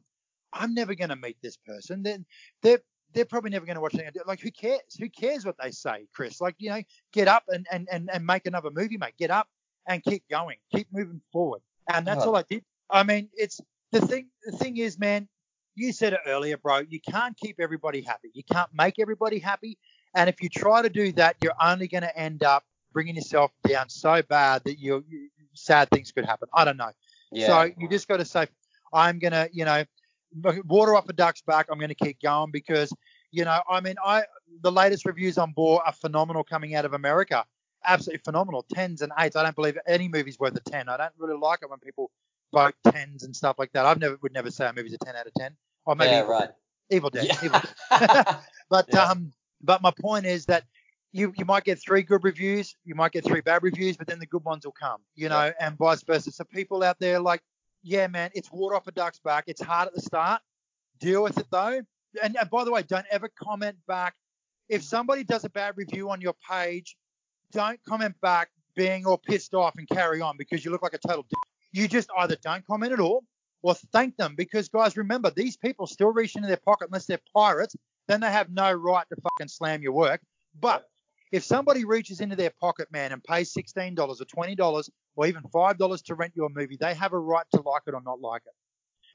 [0.53, 2.03] I'm never going to meet this person.
[2.03, 2.25] Then
[2.61, 2.79] they're
[3.13, 4.23] they're probably never going to watch anything.
[4.25, 4.81] Like, who cares?
[4.99, 6.41] Who cares what they say, Chris?
[6.41, 9.13] Like, you know, get up and, and, and, and make another movie, mate.
[9.19, 9.47] Get up
[9.87, 10.57] and keep going.
[10.73, 11.61] Keep moving forward.
[11.93, 12.29] And that's Oh.
[12.29, 12.63] all I did.
[12.89, 13.61] I mean, it's
[13.91, 14.29] the thing.
[14.45, 15.27] The thing is, man,
[15.75, 16.79] you said it earlier, bro.
[16.79, 18.31] You can't keep everybody happy.
[18.33, 19.77] You can't make everybody happy.
[20.15, 22.63] And if you try to do that, you're only going to end up
[22.93, 26.47] bringing yourself down so bad that you, you sad things could happen.
[26.53, 26.91] I don't know.
[27.31, 27.47] Yeah.
[27.47, 28.47] So you just got to say,
[28.93, 29.83] I'm gonna, you know,
[30.65, 31.67] water off a duck's back.
[31.71, 32.93] I'm gonna keep going because,
[33.31, 34.23] you know, I mean, I
[34.61, 37.45] the latest reviews on Boar are phenomenal coming out of America.
[37.85, 38.65] Absolutely phenomenal.
[38.73, 39.35] Tens and eights.
[39.35, 40.89] I don't believe any movie's worth a ten.
[40.89, 42.11] I don't really like it when people
[42.53, 43.85] vote tens and stuff like that.
[43.85, 45.55] I've never would never say a movie's a ten out of ten.
[45.85, 46.49] Or maybe yeah, Evil, right.
[46.89, 47.25] Evil Dead.
[47.25, 47.37] Yeah.
[47.43, 47.61] Evil
[47.99, 48.37] Dead.
[48.69, 49.03] but Yeah.
[49.03, 50.63] um, but my point is that
[51.11, 54.19] you you might get three good reviews, you might get three bad reviews, but then
[54.19, 56.31] the good ones will come, you know, and vice versa.
[56.31, 57.41] So people out there like,
[57.83, 59.45] yeah, man, it's water off a duck's back.
[59.47, 60.41] It's hard at the start.
[60.99, 61.81] Deal with it though.
[62.21, 64.15] And, and by the way, don't ever comment back.
[64.69, 66.95] If somebody does a bad review on your page,
[67.51, 71.07] don't comment back being all pissed off and carry on because you look like a
[71.07, 71.37] total dick.
[71.71, 73.23] You just either don't comment at all
[73.61, 77.19] or thank them because guys, remember these people still reach into their pocket unless they're
[77.33, 77.75] pirates,
[78.07, 80.21] then they have no right to fucking slam your work.
[80.59, 80.87] But
[81.33, 85.25] if somebody reaches into their pocket, man, and pays sixteen dollars or twenty dollars or
[85.25, 88.01] even five dollars to rent your movie, they have a right to like it or
[88.01, 88.53] not like it.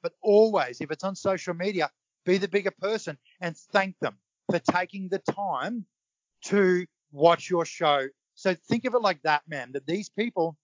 [0.03, 1.91] But always, if it's on social media,
[2.27, 4.17] be the bigger person and thank them
[4.51, 5.87] for taking the time
[6.47, 8.09] to watch your show.
[8.35, 10.57] So think of it like that, man, that these people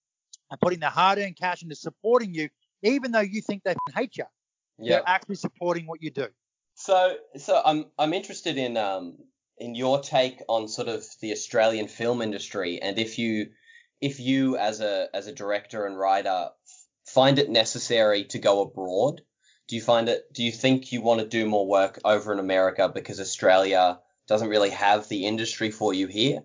[0.51, 2.49] are putting their hard earned cash into supporting you,
[2.83, 4.25] even though you think they hate you.
[4.79, 4.97] Yeah.
[4.97, 6.27] They're actually supporting what you do.
[6.75, 9.19] So, so I'm I'm interested in um
[9.59, 13.51] in your take on sort of the Australian film industry, and if you
[14.01, 16.51] if you as a as a director and writer
[17.07, 19.21] find it necessary to go abroad,
[19.69, 20.25] do you find it?
[20.33, 24.49] Do you think you want to do more work over in America because Australia doesn't
[24.49, 26.41] really have the industry for you here?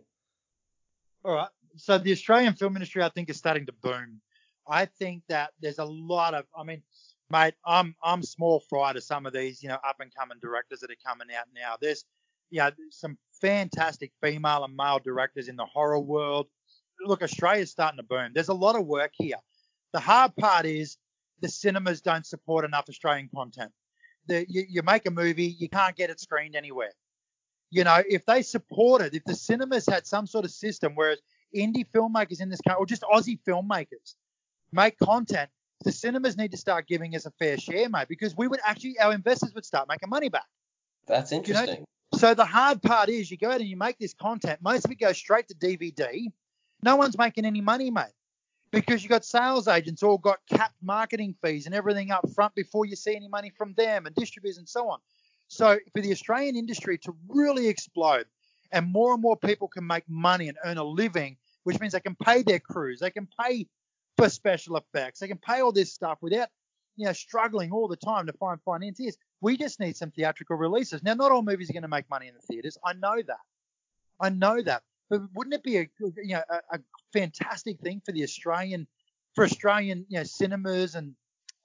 [1.23, 1.49] All right.
[1.77, 4.21] So the Australian film industry, I think, is starting to boom.
[4.67, 6.83] I think that there's a lot of, I mean,
[7.29, 10.79] mate, I'm I'm small fry to some of these, you know, up and coming directors
[10.81, 11.75] that are coming out now.
[11.79, 12.05] There's,
[12.49, 16.47] you know, some fantastic female and male directors in the horror world.
[17.01, 18.31] Look, Australia's starting to boom.
[18.33, 19.37] There's a lot of work here.
[19.93, 20.97] The hard part is
[21.41, 23.71] the cinemas don't support enough Australian content.
[24.27, 26.91] The, you, you make a movie, you can't get it screened anywhere.
[27.71, 31.15] You know, if they supported, if the cinemas had some sort of system where
[31.55, 34.15] indie filmmakers in this country, or just Aussie filmmakers,
[34.71, 35.49] make content,
[35.83, 38.99] the cinemas need to start giving us a fair share, mate, because we would actually,
[38.99, 40.45] our investors would start making money back.
[41.07, 41.85] That's know, interesting.
[42.19, 44.91] So the hard part is you go out and you make this content, most of
[44.91, 46.25] it goes straight to DVD.
[46.83, 48.11] No one's making any money, mate,
[48.71, 52.85] because you've got sales agents all got capped marketing fees and everything up front before
[52.85, 54.99] you see any money from them and distributors and so on.
[55.47, 58.25] So for the Australian industry to really explode
[58.73, 62.01] and more and more people can make money and earn a living, which means they
[62.01, 63.65] can pay their crews, they can pay
[64.17, 66.49] for special effects, they can pay all this stuff without
[66.97, 69.15] you know struggling all the time to find financiers.
[69.41, 71.01] We just need some theatrical releases.
[71.03, 72.77] Now, not all movies are going to make money in the theaters.
[72.83, 73.39] I know that.
[74.19, 74.83] I know that.
[75.09, 76.79] But wouldn't it be a you know a, a
[77.13, 78.85] fantastic thing for the Australian
[79.33, 81.15] for Australian you know cinemas and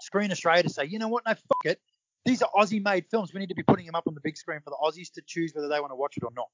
[0.01, 1.81] Screen Australia to say, you know what, no fuck it.
[2.25, 3.35] These are Aussie made films.
[3.35, 5.23] We need to be putting them up on the big screen for the Aussies to
[5.27, 6.49] choose whether they want to watch it or not.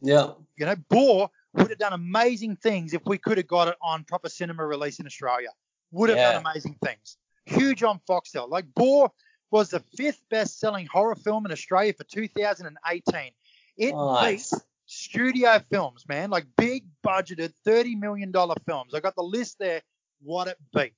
[0.00, 0.32] Yeah.
[0.56, 4.04] You know, Boar would have done amazing things if we could have got it on
[4.04, 5.48] proper cinema release in Australia.
[5.90, 6.32] Would have Yeah.
[6.34, 7.16] done amazing things.
[7.46, 8.48] Huge on Foxtel.
[8.48, 9.10] Like Boar
[9.50, 13.30] was the fifth best selling horror film in Australia for 2018.
[13.76, 14.50] It Nice.
[14.50, 18.32] beat studio films, man, like big budgeted $30 million
[18.66, 18.94] films.
[18.94, 19.82] I got the list there,
[20.22, 20.94] what it beat.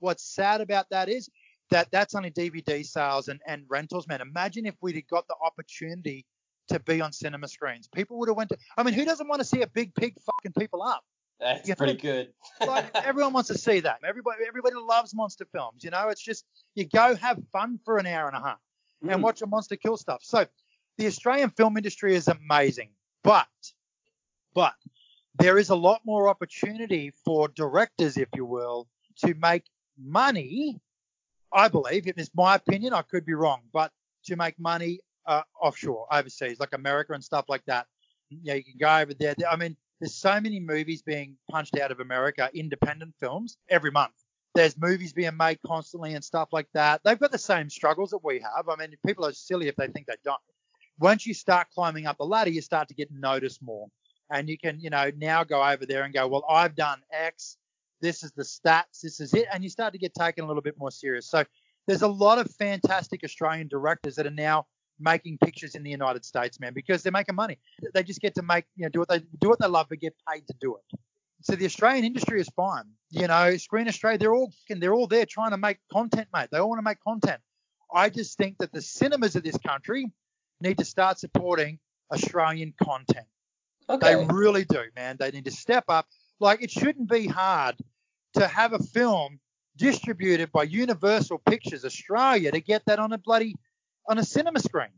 [0.00, 1.28] What's sad about that is
[1.70, 4.20] that that's only DVD sales and, and rentals, man.
[4.20, 6.24] Imagine if we'd got the opportunity
[6.68, 7.88] to be on cinema screens.
[7.94, 10.14] People would have went to, I mean, who doesn't want to see a big pig
[10.24, 11.02] fucking people up?
[11.40, 12.32] That's You know, pretty good.
[12.66, 13.98] Like everyone wants to see that.
[14.06, 15.84] Everybody, everybody loves monster films.
[15.84, 18.58] You know, it's just you go have fun for an hour and a half
[19.02, 19.22] and Mm.
[19.22, 20.22] watch a monster kill stuff.
[20.24, 20.46] So
[20.96, 22.90] the Australian film industry is amazing,
[23.22, 23.46] but
[24.54, 24.74] but
[25.38, 28.88] there is a lot more opportunity for directors, if you will,
[29.24, 29.62] to make
[29.96, 30.80] money.
[31.52, 33.92] I believe, it is my opinion, I could be wrong, but
[34.24, 37.86] to make money uh, offshore, overseas, like America and stuff like that.
[38.30, 39.34] Yeah, you can go over there.
[39.48, 44.12] I mean, there's so many movies being punched out of America, independent films, every month.
[44.54, 47.00] There's movies being made constantly and stuff like that.
[47.04, 48.68] They've got the same struggles that we have.
[48.68, 50.40] I mean, people are silly if they think they don't.
[50.98, 53.88] Once you start climbing up the ladder, you start to get noticed more.
[54.30, 57.56] And you can, you know, now go over there and go, well, I've done X.
[58.00, 59.00] This is the stats.
[59.02, 59.46] This is it.
[59.52, 61.28] And you start to get taken a little bit more serious.
[61.30, 61.44] So
[61.86, 64.66] there's a lot of fantastic Australian directors that are now
[65.00, 67.58] making pictures in the United States, man, because they're making money.
[67.94, 70.00] They just get to make, you know, do what they do what they love, but
[70.00, 70.98] get paid to do it.
[71.42, 72.84] So the Australian industry is fine.
[73.10, 76.48] You know, Screen Australia, they're all they're all there trying to make content, mate.
[76.50, 77.40] They all want to make content.
[77.92, 80.10] I just think that the cinemas of this country
[80.60, 81.78] need to start supporting
[82.12, 83.26] Australian content.
[83.88, 84.14] Okay.
[84.14, 85.16] They really do, man.
[85.18, 86.06] They need to step up.
[86.40, 87.76] Like it shouldn't be hard
[88.34, 89.40] to have a film
[89.76, 93.54] distributed by Universal Pictures Australia to get that on a bloody
[94.08, 94.88] on a cinema screen.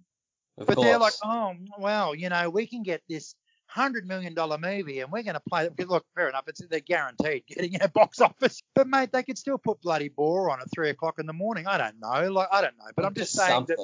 [0.59, 0.87] Of but course.
[0.87, 3.35] they're like, oh well, you know, we can get this
[3.67, 5.89] hundred million dollar movie and we're going to play it.
[5.89, 8.61] Look, fair enough, it's they're guaranteed getting a box office.
[8.75, 11.67] But mate, they could still put bloody Boar on at three o'clock in the morning.
[11.67, 13.79] I don't know, like I don't know, but I'm just, saying that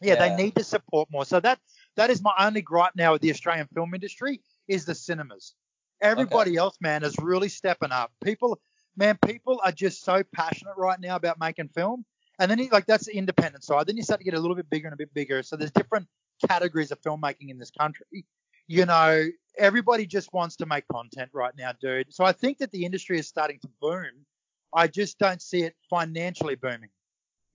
[0.00, 0.28] yeah, Yeah.
[0.28, 1.24] they need to support more.
[1.24, 1.58] So that
[1.96, 5.54] that is my only gripe now with the Australian film industry is the cinemas.
[6.00, 8.12] Everybody else, man, is really stepping up.
[8.22, 8.60] People,
[8.96, 12.04] man, people are just so passionate right now about making film.
[12.38, 13.86] And then you, like that's the independent side.
[13.86, 15.42] Then you start to get a little bit bigger and a bit bigger.
[15.42, 16.06] So there's different
[16.46, 18.24] categories of filmmaking in this country.
[18.68, 19.26] You know,
[19.56, 22.14] everybody just wants to make content right now, dude.
[22.14, 24.26] So I think that the industry is starting to boom.
[24.74, 26.90] I just don't see it financially booming.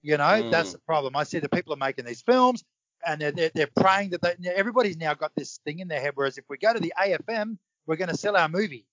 [0.01, 0.51] You know, Mm.
[0.51, 1.15] that's the problem.
[1.15, 2.63] I see that people are making these films
[3.07, 6.11] and they're, they're, they're praying that they, everybody's now got this thing in their head.
[6.15, 8.86] Whereas if we go to the AFM, we're going to sell our movie.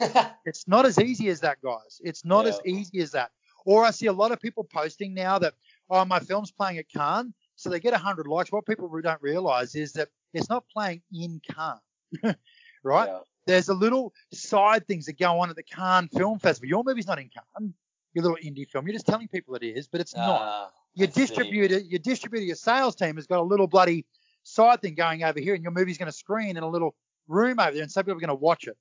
[0.44, 2.00] It's not as easy as that, guys.
[2.02, 3.30] It's not as easy as that.
[3.66, 5.52] Or I see a lot of people posting now that,
[5.90, 7.34] oh, my film's playing at Cannes.
[7.56, 8.52] So they get 100 likes.
[8.52, 12.36] What people don't realize is that it's not playing in Cannes,
[12.84, 13.08] right?
[13.08, 13.18] Yeah.
[13.46, 16.68] There's a little side things that go on at the Cannes Film Festival.
[16.68, 17.74] Your movie's not in Cannes.
[18.14, 18.86] Your little indie film.
[18.86, 22.56] You're just telling people it is, but it's not Ah, your distributor, your distributor, your
[22.56, 24.06] sales team has got a little bloody
[24.42, 26.94] side thing going over here, and your movie's going to screen in a little
[27.28, 28.76] room over there, and some people are going to watch it.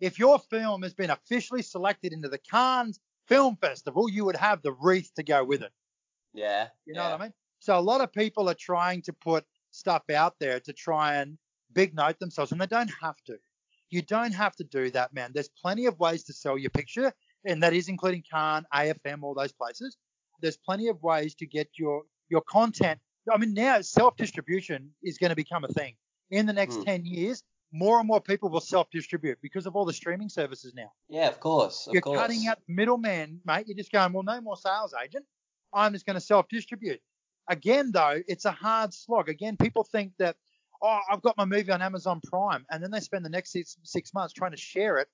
[0.00, 2.98] If your film has been officially selected into the Cannes
[3.30, 5.72] Film Festival, you would have the wreath to go with it.
[6.34, 6.68] Yeah.
[6.84, 7.12] You know yeah.
[7.12, 7.32] what I mean?
[7.60, 11.38] So a lot of people are trying to put stuff out there to try and
[11.72, 13.36] big note themselves, and they don't have to.
[13.90, 15.30] You don't have to do that, man.
[15.32, 17.12] There's plenty of ways to sell your picture,
[17.44, 19.96] and that is including Cannes, AFM, all those places.
[20.42, 23.00] There's plenty of ways to get your your content.
[23.32, 25.94] I mean, now self-distribution is going to become a thing.
[26.30, 26.82] In the next Hmm.
[26.82, 30.90] 10 years, more and more people will self-distribute because of all the streaming services now.
[31.08, 31.86] Yeah, of course.
[31.86, 32.18] Of You're course.
[32.18, 33.66] cutting out the middleman, mate.
[33.68, 35.24] You're just going, well, no more sales agent.
[35.72, 37.00] I'm just going to self-distribute.
[37.48, 39.28] Again, though, it's a hard slog.
[39.28, 40.36] Again, people think that,
[40.82, 43.76] oh, I've got my movie on Amazon Prime, and then they spend the next six,
[43.84, 45.08] six months trying to share it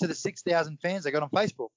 [0.00, 1.68] to the 6,000 fans they got on Facebook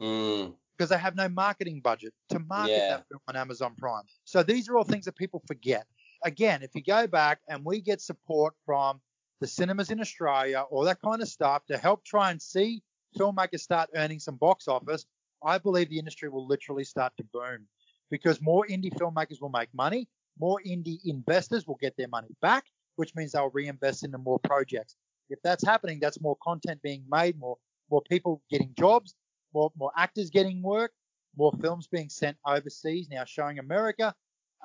[0.00, 2.88] Mm, because they have no marketing budget to market Yeah.
[2.88, 4.02] that film on Amazon Prime.
[4.24, 5.86] So these are all things that people forget.
[6.24, 9.00] Again, if you go back and we get support from
[9.40, 12.82] the cinemas in Australia, all that kind of stuff to help try and see
[13.18, 15.06] filmmakers start earning some box office,
[15.44, 17.66] I believe the industry will literally start to boom
[18.10, 20.08] because more indie filmmakers will make money,
[20.38, 22.64] more indie investors will get their money back,
[22.96, 24.96] which means they'll reinvest into more projects.
[25.30, 27.56] If that's happening, that's more content being made, more
[27.90, 29.14] more people getting jobs,
[29.52, 30.92] more more actors getting work,
[31.36, 34.14] more films being sent overseas now showing America,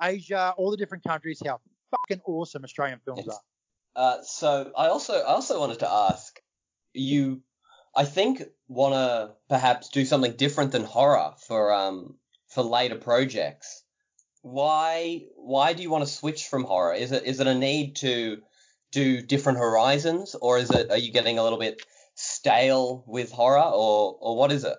[0.00, 1.60] Asia, all the different countries how
[1.90, 3.40] fucking awesome Australian films are.
[4.00, 6.40] Uh, so I also I also wanted to ask
[6.94, 7.42] you.
[7.94, 12.14] I think want to perhaps do something different than horror for um
[12.48, 13.82] for later projects.
[14.40, 16.94] Why why do you want to switch from horror?
[16.94, 18.40] Is it is it a need to
[18.90, 21.82] do different horizons, or is it are you getting a little bit
[22.14, 24.78] stale with horror, or or what is it?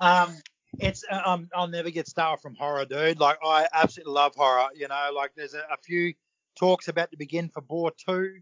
[0.00, 0.34] Um,
[0.78, 3.20] it's um, I'll never get stale from horror, dude.
[3.20, 4.68] Like I absolutely love horror.
[4.74, 6.14] You know, like there's a, a few
[6.58, 8.38] talks about to begin for Boar Two.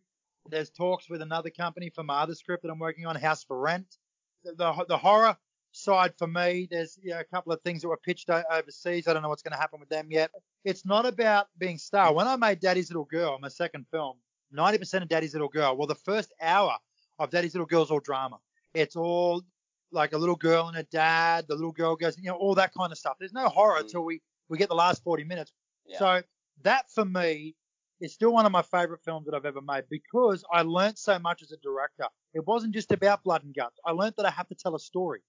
[0.50, 3.58] There's talks with another company for my other script that I'm working on, House for
[3.58, 3.96] Rent.
[4.44, 5.36] The the, the horror
[5.72, 9.08] side for me, there's you know, a couple of things that were pitched overseas.
[9.08, 10.30] I don't know what's going to happen with them yet.
[10.64, 12.12] It's not about being star.
[12.14, 14.16] When I made Daddy's Little Girl, my second film,
[14.56, 15.76] 90% of Daddy's Little Girl.
[15.76, 16.76] Well, the first hour
[17.18, 18.38] of Daddy's Little Girl is all drama.
[18.72, 19.42] It's all
[19.90, 21.46] like a little girl and a dad.
[21.48, 23.16] The little girl goes, you know, all that kind of stuff.
[23.18, 23.84] There's no horror Mm.
[23.84, 25.52] until we we get the last 40 minutes.
[25.86, 25.98] Yeah.
[25.98, 26.22] So
[26.62, 27.56] that for me
[28.00, 31.18] is still one of my favorite films that I've ever made because I learnt so
[31.18, 32.06] much as a director.
[32.34, 33.78] It wasn't just about blood and guts.
[33.84, 35.22] I learnt that I have to tell a story.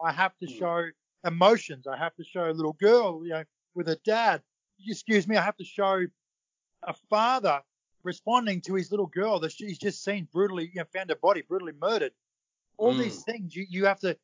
[0.00, 0.58] I have to Hmm.
[0.58, 0.90] show
[1.24, 1.86] emotions.
[1.86, 4.42] I have to show a little girl, you know, with a dad.
[4.84, 5.36] Excuse me.
[5.36, 6.06] I have to show
[6.82, 7.62] a father
[8.02, 11.42] responding to his little girl that she's just seen brutally, you know, found her body
[11.42, 12.12] brutally murdered.
[12.78, 12.98] All Mm.
[12.98, 14.18] these things you, you have to,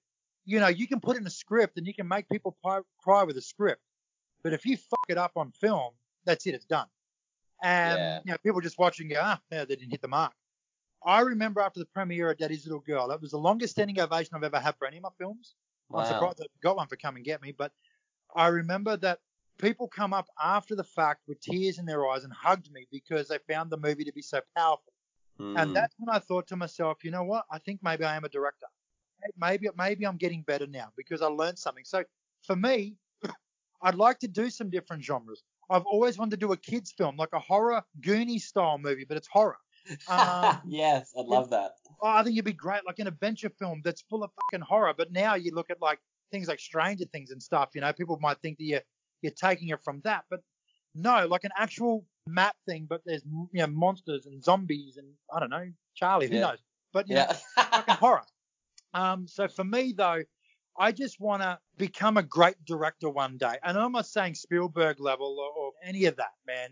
[0.45, 3.23] you know, you can put in a script and you can make people cry, cry
[3.23, 3.83] with a script.
[4.43, 5.93] But if you fuck it up on film,
[6.25, 6.55] that's it.
[6.55, 6.89] It's done.
[7.63, 8.21] And Yeah.
[8.25, 10.33] you know, people just watching go, ah, yeah, they didn't hit the mark.
[11.05, 14.35] I remember after the premiere of Daddy's Little Girl, that was the longest standing ovation
[14.35, 15.55] I've ever had for any of my films.
[15.95, 17.73] I'm surprised I got one for Come and Get Me, but
[18.35, 19.21] I remember that
[19.59, 23.29] people come up after the fact with tears in their eyes and hugged me because
[23.29, 24.93] they found the movie to be so powerful.
[25.41, 25.63] Mm.
[25.63, 27.45] And that's when I thought to myself, you know what?
[27.51, 28.67] I think maybe I am a director.
[29.37, 31.85] Maybe maybe I'm getting better now because I learned something.
[31.85, 32.05] So
[32.43, 32.97] for me,
[33.83, 35.43] I'd like to do some different genres.
[35.71, 39.17] I've always wanted to do a kids film, like a horror Goonies style movie, but
[39.17, 39.59] it's horror.
[40.09, 41.73] Um, yes, I'd love that.
[42.03, 44.95] oh, I think it'd be great, like an adventure film that's full of fucking horror.
[44.97, 45.99] But now you look at like
[46.31, 48.83] things like Stranger Things and stuff, you know, people might think that you're,
[49.23, 50.25] you're taking it from that.
[50.31, 50.41] But
[50.95, 55.41] no, like an actual map thing, but there's, you know, monsters and zombies and I
[55.41, 56.41] don't know, Charlie, who Yeah.
[56.41, 56.59] knows?
[56.93, 57.33] But, you Yeah.
[57.57, 58.23] know, fucking horror.
[58.95, 60.23] Um, so for me though,
[60.79, 65.01] I just want to become a great director one day, and I'm not saying Spielberg
[65.01, 66.71] level or, or any of that, man.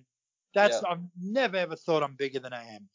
[0.55, 0.91] That's Yeah.
[0.93, 2.89] I've never ever thought I'm bigger than I am.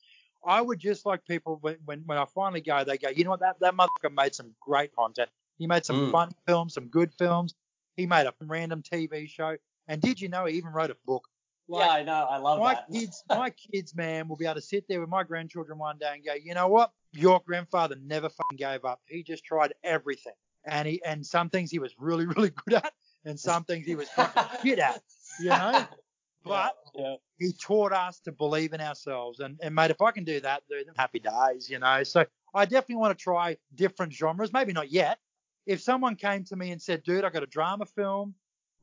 [0.45, 3.31] I would just like people when, when when I finally go, they go, you know
[3.31, 5.29] what, that that motherfucker made some great content.
[5.57, 6.11] He made some Mm.
[6.11, 7.53] fun films, some good films.
[7.95, 9.57] He made a random TV show,
[9.87, 11.27] and did you know he even wrote a book?
[11.67, 12.25] yeah, I know.
[12.29, 12.91] I love my that.
[12.91, 16.11] kids, my kids, man, will be able to sit there with my grandchildren one day
[16.13, 16.91] and go, you know what?
[17.13, 19.01] Your grandfather never fucking gave up.
[19.07, 20.33] He just tried everything,
[20.65, 22.93] and he and some things he was really, really good at,
[23.25, 25.01] and some things he was fucking shit at.
[25.39, 25.85] You know,
[26.45, 27.15] but yeah.
[27.39, 29.39] he taught us to believe in ourselves.
[29.39, 32.03] And, and mate, if I can do that, dude, happy days, you know.
[32.03, 34.51] So I definitely want to try different genres.
[34.53, 35.19] Maybe not yet.
[35.65, 38.33] If someone came to me and said, dude, I got a drama film,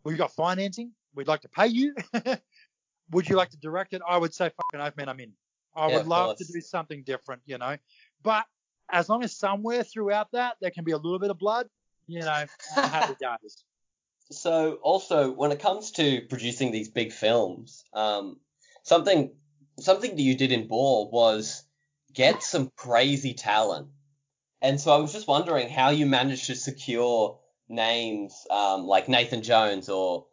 [0.05, 1.95] we've got financing, we'd like to pay you.
[3.11, 4.03] would you like to direct it?
[4.09, 5.33] I would say, fucking oath, man, I'm in.
[5.75, 7.77] I Yeah, would love to do something different, you know.
[8.23, 8.47] But
[8.91, 11.69] as long as somewhere throughout that there can be a little bit of blood,
[12.07, 13.65] you know, happy days.
[14.31, 18.37] So also when it comes to producing these big films, um,
[18.83, 19.33] something
[19.81, 21.65] something that you did in Boar was
[22.13, 23.89] get some crazy talent.
[24.61, 29.43] And so I was just wondering how you managed to secure names um, like Nathan
[29.43, 30.27] Jones or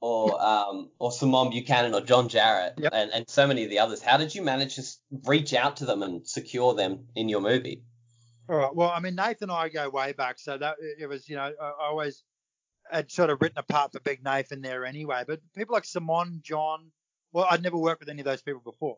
[0.00, 2.92] or um, or Simone Buchanan or John Jarratt Yep.
[2.92, 4.02] and, and so many of the others.
[4.02, 4.82] How did you manage to
[5.24, 7.82] reach out to them and secure them in your movie?
[8.48, 8.74] All right.
[8.74, 11.52] Well, I mean, Nathan and I go way back, so that it was, you know,
[11.60, 12.24] I I always
[12.90, 15.24] had sort of written a part for Big Nathan there anyway.
[15.26, 16.90] But people like Simon, John,
[17.32, 18.96] well, I'd never worked with any of those people before.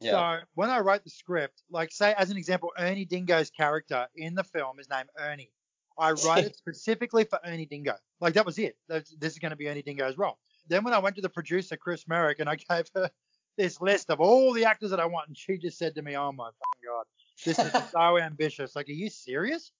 [0.00, 0.38] Yeah.
[0.38, 4.34] So when I wrote the script, like say as an example, Ernie Dingo's character in
[4.34, 5.52] the film is named Ernie.
[5.98, 7.94] I wrote it specifically for Ernie Dingo.
[8.20, 8.76] Like that was it.
[8.88, 10.38] This is going to be Ernie Dingo's role.
[10.68, 13.10] Then when I went to the producer Chris Merrick and I gave her
[13.58, 16.16] this list of all the actors that I want, and she just said to me,
[16.16, 17.04] "Oh my fucking god,
[17.44, 18.74] this is so ambitious.
[18.76, 19.72] Like, are you serious?"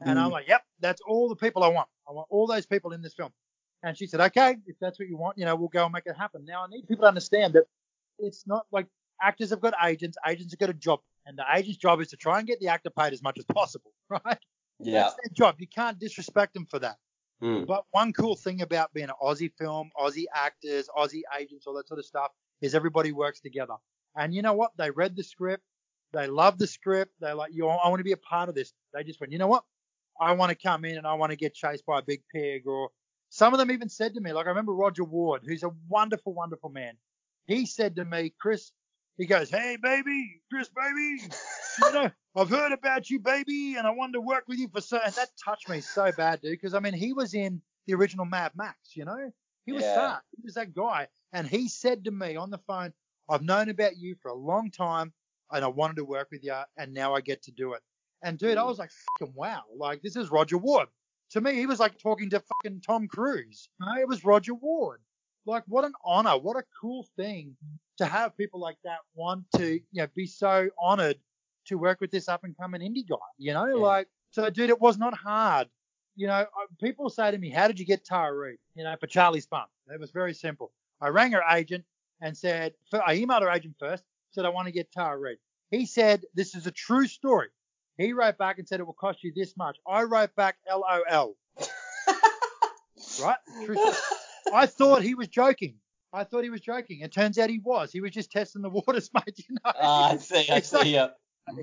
[0.00, 0.32] And I'm Mm.
[0.32, 1.88] like, "Yep, that's all the people I want.
[2.08, 3.32] I want all those people in this film."
[3.82, 6.06] And she said, "Okay, if that's what you want, you know, we'll go and make
[6.06, 7.64] it happen." Now I need people to understand that
[8.18, 8.86] it's not like
[9.22, 12.16] actors have got agents, agents have got a job, and the agent's job is to
[12.16, 14.38] try and get the actor paid as much as possible, right?
[14.78, 15.02] Yeah.
[15.02, 15.56] That's their job.
[15.60, 16.98] You can't disrespect them for that.
[17.42, 17.66] Mm.
[17.66, 21.88] But one cool thing about being an Aussie film, Aussie actors, Aussie agents, all that
[21.88, 23.76] sort of stuff, is everybody works together.
[24.16, 24.72] And you know what?
[24.76, 25.62] They read the script,
[26.16, 28.72] they love the script, they're like, yo, I want to be a part of this.
[28.94, 29.64] They just went, you know what?
[30.20, 32.66] I want to come in and I want to get chased by a big pig.
[32.66, 32.88] Or
[33.28, 36.32] some of them even said to me, like I remember Roger Ward, who's a wonderful,
[36.32, 36.94] wonderful man.
[37.46, 38.72] He said to me, Chris,
[39.18, 41.22] he goes, hey baby, Chris baby,
[41.82, 44.80] you know, I've heard about you, baby, and I wanted to work with you for
[44.80, 44.98] so.
[45.04, 48.24] And that touched me so bad, dude, because I mean, he was in the original
[48.24, 49.30] Mad Max, you know,
[49.64, 50.18] he was Yeah.
[50.36, 52.92] he was that guy, and he said to me on the phone,
[53.28, 55.12] I've known about you for a long time,
[55.52, 57.82] and I wanted to work with you, and now I get to do it.
[58.22, 58.66] And dude, I Mm.
[58.68, 60.88] was like, fucking wow, like this is Roger Ward.
[61.30, 63.68] To me, he was like talking to fucking Tom Cruise.
[63.80, 65.00] Know, it was Roger Ward.
[65.44, 67.56] Like, what an honor, what a cool thing
[67.98, 71.18] to have people like that want to, you know, be so honored
[71.66, 73.74] to work with this up and coming indie guy, you know, Yeah.
[73.74, 75.68] like, so dude, it was not hard.
[76.16, 76.46] You know,
[76.80, 78.58] people say to me, how did you get Tara Reid?
[78.74, 79.68] You know, for Charlie's Farm.
[79.88, 80.72] It was very simple.
[81.00, 81.84] I rang her agent
[82.20, 84.02] and said, I emailed her agent first,
[84.36, 85.38] said, I want to get Tara Reid.
[85.70, 87.48] He said, this is a true story.
[87.98, 89.78] He wrote back and said, it will cost you this much.
[89.88, 91.36] I wrote back, LOL.
[93.22, 93.36] Right?
[93.64, 93.94] True story.
[94.52, 95.76] I thought he was joking.
[96.12, 97.00] I thought he was joking.
[97.00, 97.92] It turns out he was.
[97.92, 99.38] He was just testing the waters, mate.
[99.38, 99.72] You know?
[99.80, 100.48] Ah, I see.
[100.50, 100.92] I It's like- see.
[100.94, 101.08] Yeah.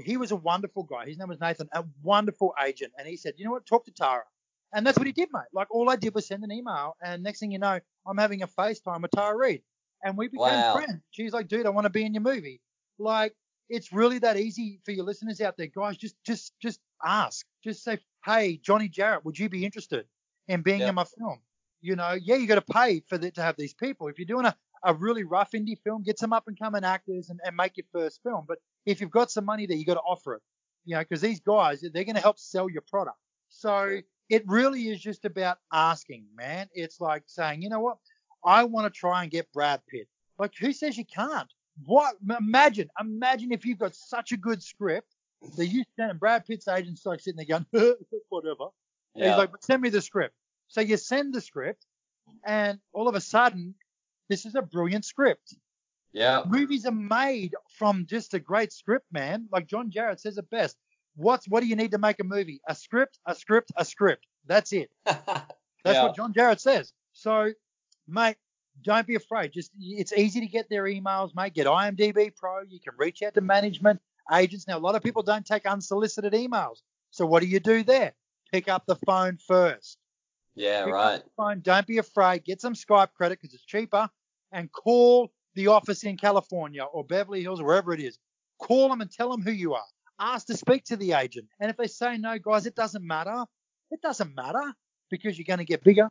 [0.05, 1.05] he was a wonderful guy.
[1.05, 2.93] His name was Nathan, a wonderful agent.
[2.97, 4.23] And he said, you know what, talk to Tara.
[4.73, 5.43] And that's what he did, mate.
[5.53, 8.41] Like all I did was send an email, and next thing you know, I'm having
[8.41, 9.61] a FaceTime with Tara Reid,
[10.03, 10.73] and we became Wow.
[10.75, 11.01] friends.
[11.11, 12.61] She's like, dude, I want to be in your movie.
[12.99, 13.35] Like,
[13.69, 15.97] it's really that easy for your listeners out there, guys.
[15.97, 17.45] Just, just, just ask.
[17.63, 20.05] Just say, hey, Johnny Jarratt, would you be interested
[20.47, 20.89] in being Yeah.
[20.89, 21.39] in my film?
[21.81, 24.07] You know, yeah, you got to pay for the, to have these people.
[24.07, 27.29] If you're doing a, a really rough indie film, get some up and coming actors
[27.29, 28.45] and, and make your first film.
[28.47, 30.41] But if you've got some money there, you got to offer it.
[30.85, 33.17] You know, because these guys, they're going to help sell your product.
[33.49, 33.99] So
[34.29, 36.67] it really is just about asking, man.
[36.73, 37.97] It's like saying, you know what?
[38.45, 40.07] I want to try and get Brad Pitt.
[40.39, 41.47] Like, who says you can't?
[41.85, 42.15] What?
[42.39, 45.07] Imagine, imagine if you've got such a good script
[45.57, 47.95] that you send and Brad Pitt's agent's like sitting there going,
[48.29, 48.65] whatever.
[49.15, 49.29] Yeah.
[49.29, 50.35] He's like, but send me the script.
[50.67, 51.85] So you send the script,
[52.45, 53.75] and all of a sudden,
[54.29, 55.55] this is a brilliant script.
[56.13, 56.43] yeah.
[56.47, 59.47] Movies are made from just a great script, man.
[59.51, 60.77] Like John Jarratt says it best.
[61.15, 62.59] What's what do you need to make a movie?
[62.67, 64.25] A script, a script, a script.
[64.47, 64.89] That's it.
[65.05, 65.45] That's
[65.85, 66.03] Yeah.
[66.03, 66.91] what John Jarratt says.
[67.11, 67.51] So,
[68.07, 68.37] mate,
[68.81, 69.51] don't be afraid.
[69.51, 71.53] Just it's easy to get their emails, mate.
[71.53, 72.61] Get IMDb Pro.
[72.61, 74.01] You can reach out to management
[74.31, 74.67] agents.
[74.67, 76.77] Now, a lot of people don't take unsolicited emails.
[77.11, 78.13] So, what do you do there?
[78.51, 79.97] Pick up the phone first.
[80.55, 81.21] yeah, Pick right.
[81.37, 81.61] phone.
[81.61, 82.43] Don't be afraid.
[82.43, 84.09] Get some Skype credit because it's cheaper,
[84.51, 88.17] and call the office in California or Beverly Hills or wherever it is.
[88.59, 89.85] Call them and tell them who you are.
[90.19, 91.47] Ask to speak to the agent.
[91.59, 93.45] And if they say no, guys, it doesn't matter.
[93.91, 94.73] It doesn't matter
[95.11, 96.09] because you're going to get bigger.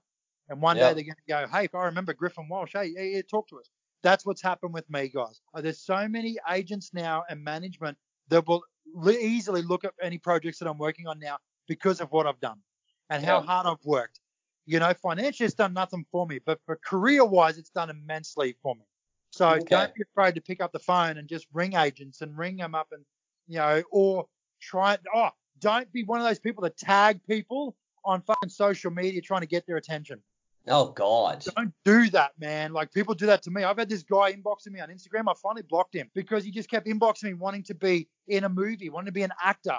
[0.52, 0.78] And one Yep.
[0.78, 3.48] day they're going to go, hey, if I remember Griffin Walsh, hey, hey, yeah, talk
[3.48, 3.70] to us.
[4.02, 5.40] That's what's happened with me, guys.
[5.54, 7.96] Uh, There's so many agents now and management
[8.28, 8.62] that will
[9.08, 11.38] easily look at any projects that I'm working on now
[11.68, 12.60] because of what I've done
[13.08, 13.40] and how Yep.
[13.40, 14.20] hard I've worked.
[14.66, 18.54] You know, financially, it's done nothing for me, but for career wise, it's done immensely
[18.62, 18.82] for me.
[19.30, 19.68] So Okay.
[19.70, 22.74] don't be afraid to pick up the phone and just ring agents and ring them
[22.74, 23.04] up and,
[23.48, 24.28] you know, or
[24.60, 27.74] try, oh, don't be one of those people that tag people
[28.04, 30.22] on fucking social media trying to get their attention.
[30.68, 31.44] Oh God.
[31.56, 32.72] Don't do that, man.
[32.72, 33.64] Like people do that to me.
[33.64, 35.24] I've had this guy inboxing me on Instagram.
[35.28, 38.48] I finally blocked him because he just kept inboxing me wanting to be in a
[38.48, 39.78] movie, wanting to be an actor.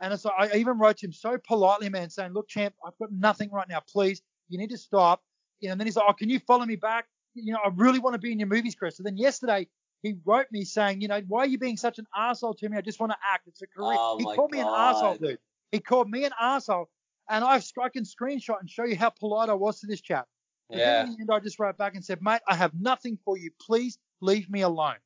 [0.00, 3.50] And I even wrote to him so politely, man, saying, "Look, champ, I've got nothing
[3.52, 3.80] right now.
[3.86, 5.22] Please, you need to stop."
[5.60, 7.06] You know, and then he's like, "Oh, can you follow me back?
[7.34, 9.68] You know, I really want to be in your movies, Chris." So then yesterday
[10.02, 12.76] he wrote me saying, "You know, why are you being such an asshole to me?
[12.76, 13.46] I just want to act.
[13.46, 15.38] It's a career." Oh, he called me an asshole, dude.
[15.70, 16.90] He called me an asshole,
[17.30, 20.26] and I've I can screenshot and show you how polite I was to this chap.
[20.68, 21.02] But then Yeah.
[21.04, 23.50] in the end, I just wrote back and said, mate, I have nothing for you.
[23.60, 24.96] Please leave me alone.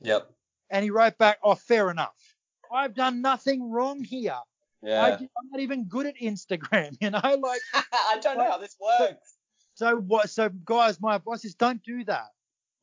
[0.00, 0.30] Yep.
[0.70, 2.16] And he wrote back, oh, fair enough.
[2.72, 4.38] I've done nothing wrong here.
[4.82, 5.02] Yeah.
[5.02, 7.20] I am not even good at Instagram, you know?
[7.22, 9.34] Like, I don't know how this works.
[9.74, 10.30] so what?
[10.30, 12.28] So, guys, my advice is don't do that.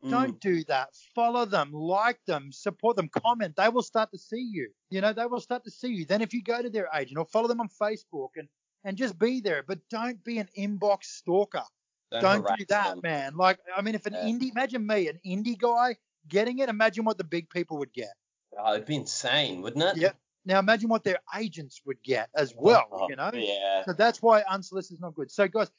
[0.03, 0.09] Mm.
[0.09, 0.89] Don't do that.
[1.13, 3.55] Follow them, like them, support them, comment.
[3.55, 4.69] They will start to see you.
[4.89, 6.05] You know, they will start to see you.
[6.05, 8.47] Then if you go to their agent or follow them on Facebook and,
[8.85, 11.63] and just be there, but don't be an inbox stalker.
[12.11, 12.99] Don't do harass that, them.
[13.03, 13.35] man.
[13.35, 14.23] Like, I mean, if an Yeah.
[14.23, 15.97] indie, imagine me, an indie guy
[16.29, 18.13] getting it, imagine what the big people would get.
[18.57, 19.97] Oh, it'd be insane, wouldn't it?
[19.97, 20.11] Yeah.
[20.45, 23.31] Now imagine what their agents would get as well, Oh, you know?
[23.33, 23.83] Yeah.
[23.83, 25.31] So that's why unsolicited is not good.
[25.31, 25.71] So guys,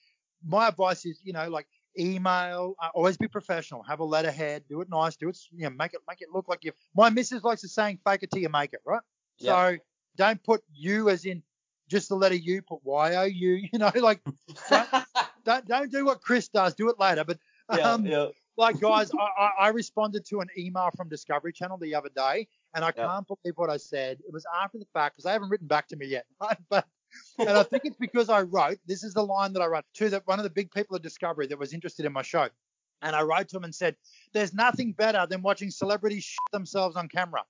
[0.45, 1.67] my advice is, you know, like
[1.99, 5.71] email, uh, always be professional, have a letterhead, do it nice, do it, you know,
[5.71, 6.73] make it make it look like you.
[6.95, 9.01] My missus likes the saying, fake it till you make it, right?
[9.39, 9.53] Yeah.
[9.53, 9.79] So
[10.17, 11.43] don't put you as in
[11.89, 14.21] just the letter U, put Y O U, you know, like
[15.45, 17.25] don't don't do what Chris does, do it later.
[17.25, 17.39] But
[17.81, 18.29] um, yeah.
[18.57, 22.49] like guys, I, I, I responded to an email from Discovery Channel the other day,
[22.75, 23.07] and I Yeah.
[23.07, 24.19] can't believe what I said.
[24.27, 26.27] It was after the fact because they haven't written back to me yet.
[26.69, 26.87] but
[27.39, 28.79] and I think it's because I wrote.
[28.87, 31.03] This is the line that I wrote to that one of the big people at
[31.03, 32.49] Discovery that was interested in my show,
[33.03, 33.97] and I wrote to him and said,
[34.33, 37.45] "There's nothing better than watching celebrities shit themselves on camera."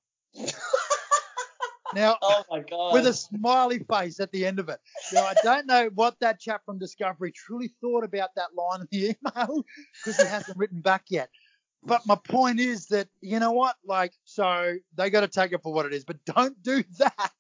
[1.95, 2.93] Now, Oh my god.
[2.93, 4.80] with a smiley face at the end of it.
[5.12, 8.89] Now, I don't know what that chap from Discovery truly thought about that line in
[8.91, 9.64] the email
[10.05, 11.28] because he hasn't written back yet.
[11.84, 13.76] But my point is that, you know what?
[13.84, 17.32] Like, so they got to take it for what it is, but don't do that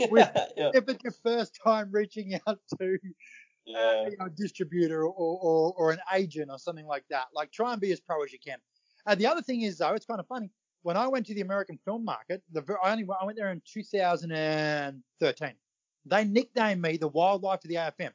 [0.10, 0.70] with- yeah.
[0.74, 2.96] if it's your first time reaching out to uh,
[3.66, 4.08] yeah.
[4.08, 7.26] you know, a distributor or, or, or an agent or something like that.
[7.34, 8.58] Like, try and be as pro as you can.
[9.06, 10.50] And the other thing is, though, it's kind of funny.
[10.82, 13.60] When I went to the American film market, the I only I went there in
[13.66, 15.54] 2013.
[16.06, 18.12] They nicknamed me the wildlife of the AFM.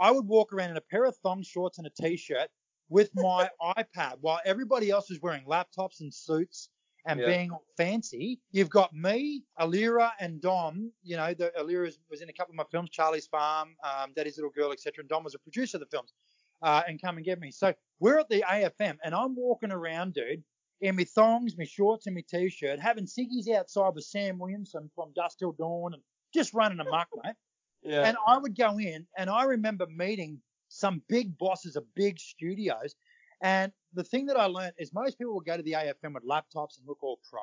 [0.00, 2.48] I would walk around in a pair of thong shorts and a t-shirt
[2.88, 6.70] with my iPad while everybody else was wearing laptops and suits
[7.06, 7.26] and Yeah.
[7.26, 8.40] being fancy.
[8.52, 10.92] You've got me, Allira, and Dom.
[11.02, 14.36] You know, the Allira was in a couple of my films, Charlie's Farm, um, Daddy's
[14.36, 15.02] Little Girl, etc.
[15.02, 16.14] And Dom was a producer of the films.
[16.60, 17.52] Uh, and come and get me.
[17.52, 20.42] So we're at the AFM, and I'm walking around, dude,
[20.80, 25.12] in my thongs, my shorts, and my t-shirt, having ciggies outside with Sam Williamson from
[25.14, 26.02] Dust Till Dawn, and
[26.34, 27.34] just running amok, mate.
[27.82, 28.02] Yeah.
[28.02, 32.94] And I would go in, and I remember meeting some big bosses of big studios.
[33.42, 36.26] And the thing that I learned is most people will go to the AFM with
[36.26, 37.40] laptops and look all pro,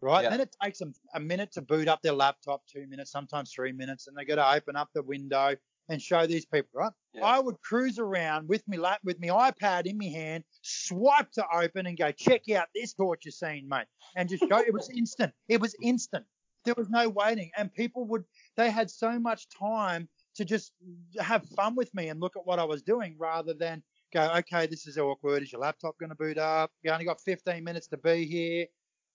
[0.00, 0.22] right?
[0.22, 0.30] Yeah.
[0.30, 3.72] Then it takes them a minute to boot up their laptop, two minutes, sometimes three
[3.72, 5.56] minutes, and they got to open up the window
[5.88, 6.92] and show these people, right?
[7.12, 7.24] Yeah.
[7.24, 11.44] I would cruise around with me lap with my iPad in my hand, swipe to
[11.54, 14.58] open, and go check out this torture scene, mate, and just show.
[14.58, 15.32] it was instant.
[15.48, 16.24] It was instant.
[16.64, 18.24] There was no waiting, and people would.
[18.56, 20.72] They had so much time to just
[21.20, 23.82] have fun with me and look at what I was doing rather than
[24.12, 25.42] go, okay, this is awkward.
[25.42, 26.70] Is your laptop going to boot up?
[26.82, 28.66] You only got 15 minutes to be here.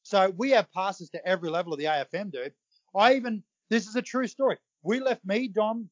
[0.03, 2.53] So we have passes to every level of the AFM, dude.
[2.95, 4.57] I even, this is a true story.
[4.81, 5.89] We left me, Dom,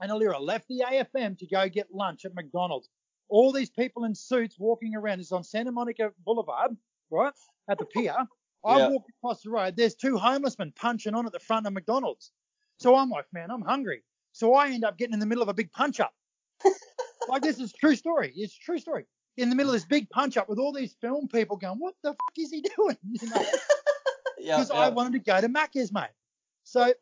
[0.00, 2.88] and Allira left the AFM to go get lunch at McDonald's.
[3.28, 5.20] All these people in suits walking around.
[5.20, 6.76] Is on Santa Monica Boulevard,
[7.10, 7.32] right?
[7.68, 8.14] At the pier.
[8.64, 8.88] I Yeah.
[8.88, 9.76] walked across the road.
[9.76, 12.32] There's two homeless men punching on at the front of McDonald's.
[12.78, 14.02] So I'm like, man, I'm hungry.
[14.32, 16.12] So I end up getting in the middle of a big punch up.
[17.28, 18.32] like this is true story.
[18.36, 19.06] It's true story.
[19.36, 21.94] In the middle of this big punch up with all these film people going, what
[22.02, 22.96] the fuck is he doing?
[23.02, 23.44] You know,
[24.38, 24.76] Yeah, because yeah.
[24.80, 26.10] I wanted to go to Macca's, mate.
[26.64, 26.92] So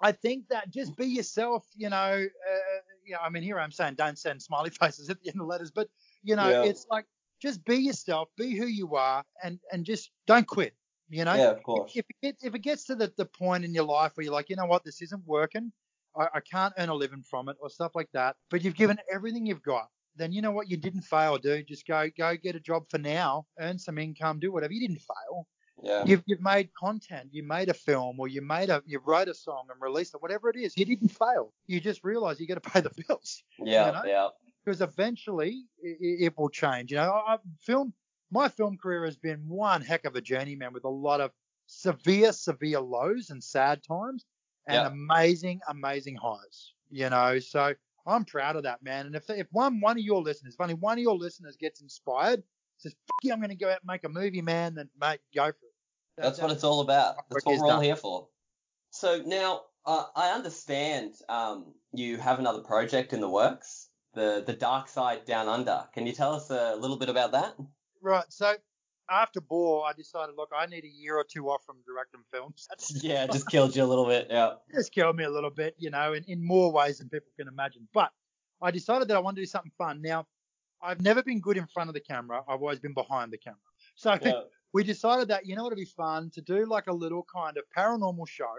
[0.00, 1.96] I think that just be yourself, you know.
[2.26, 5.40] Uh, you know, I mean, here I'm saying don't send smiley faces at the end
[5.40, 5.88] of letters, but
[6.22, 6.64] you know, Yeah.
[6.64, 7.06] it's like
[7.40, 10.74] just be yourself, be who you are, and and just don't quit.
[11.08, 11.92] You know, yeah, of course.
[11.96, 14.32] if it gets if it gets to the, the point in your life where you're
[14.32, 15.72] like, you know what, this isn't working,
[16.16, 18.98] I, I can't earn a living from it or stuff like that, but you've given
[19.12, 21.66] everything you've got, then you know what, you didn't fail, dude.
[21.66, 24.72] Just go go get a job for now, earn some income, do whatever.
[24.72, 25.48] You didn't fail.
[25.82, 26.04] Yeah.
[26.04, 29.34] You've you've made content, you made a film, or you made a you wrote a
[29.34, 30.76] song and released it, whatever it is.
[30.76, 31.52] You didn't fail.
[31.66, 34.04] You just realize you got to pay the bills Yeah, you know?
[34.04, 34.28] yeah.
[34.64, 36.90] because eventually it, it will change.
[36.90, 37.92] You know, I, film
[38.30, 41.30] my film career has been one heck of a journey, man, with a lot of
[41.66, 44.24] severe, severe lows and sad times,
[44.66, 44.86] and Yeah.
[44.88, 46.74] amazing, amazing highs.
[46.90, 47.74] You know, so
[48.06, 49.06] I'm proud of that, man.
[49.06, 51.80] And if if one one of your listeners, if only one of your listeners gets
[51.80, 52.42] inspired,
[52.78, 55.20] says, "Fuck yeah, I'm going to go out and make a movie, man," then mate,
[55.34, 55.69] go for it.
[56.20, 57.16] That- That's what it's all about.
[57.30, 58.28] That's what we're all here for.
[58.90, 64.52] So now uh, I understand um, you have another project in the works, the the
[64.52, 65.84] Dark Side Down Under.
[65.94, 67.54] Can you tell us a little bit about that?
[68.02, 68.24] Right.
[68.28, 68.54] So
[69.10, 72.68] after Boar, I decided, look, I need a year or two off from directing films.
[73.02, 74.26] Yeah, just killed you a little bit.
[74.30, 74.54] Yeah.
[74.74, 77.48] just killed me a little bit, you know, in, in more ways than people can
[77.48, 77.88] imagine.
[77.94, 78.10] But
[78.62, 80.02] I decided that I wanted to do something fun.
[80.02, 80.26] Now,
[80.82, 82.42] I've never been good in front of the camera.
[82.48, 83.58] I've always been behind the camera.
[83.96, 84.40] So Yeah.
[84.72, 87.64] We decided that, you know, it'd be fun to do like a little kind of
[87.76, 88.54] paranormal show,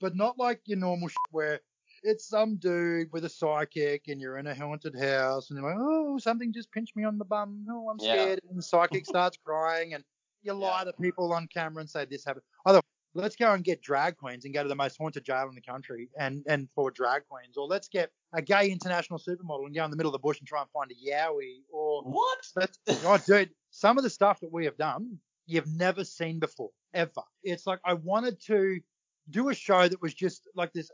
[0.00, 1.60] but not like your normal shit where
[2.02, 5.78] it's some dude with a psychic and you're in a haunted house and you're like,
[5.80, 7.66] oh, something just pinched me on the bum.
[7.70, 8.12] Oh, I'm Yeah.
[8.14, 8.40] scared.
[8.48, 10.04] And the psychic starts crying and
[10.42, 12.44] you lie to people on camera and say this happened.
[12.66, 12.80] Either
[13.14, 15.60] let's go and get drag queens and go to the most haunted jail in the
[15.60, 19.84] country and and for drag queens, or let's get a gay international supermodel and go
[19.84, 22.38] in the middle of the bush and try and find a yowie, or What?
[22.54, 26.70] let's oh dude, some of the stuff that we have done you've never seen before
[26.94, 27.22] ever.
[27.42, 28.80] It's like I wanted to
[29.30, 30.90] do a show that was just like this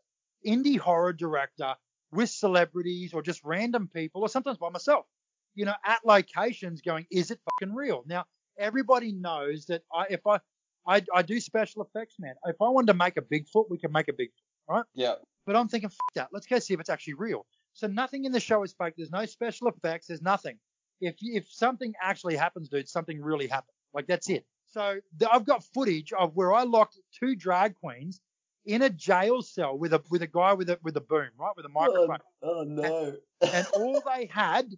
[0.47, 1.75] indie horror director
[2.11, 5.07] with celebrities or just random people or sometimes by myself,
[5.55, 8.05] you know, at locations going, is it fucking real?
[8.07, 8.25] Now
[8.59, 10.41] everybody knows that I if I
[10.87, 12.35] I, I do special effects, man.
[12.47, 14.31] If I wanted to make a Bigfoot, we can make a Bigfoot.
[14.69, 14.85] Right?
[14.95, 15.15] Yeah.
[15.47, 16.29] But I'm thinking, fuck that.
[16.33, 17.47] Let's go see if it's actually real.
[17.73, 18.95] So nothing in the show is fake.
[18.97, 20.09] There's no special effects.
[20.09, 20.59] There's nothing.
[21.01, 23.75] If if something actually happens, dude, something really happened.
[23.95, 24.45] Like that's it.
[24.67, 28.21] So the, I've got footage of where I locked two drag queens
[28.65, 31.53] in a jail cell with a with a guy with a with a boom, right,
[31.57, 33.17] with a oh, microphone, Oh, no.
[33.53, 34.73] and all they had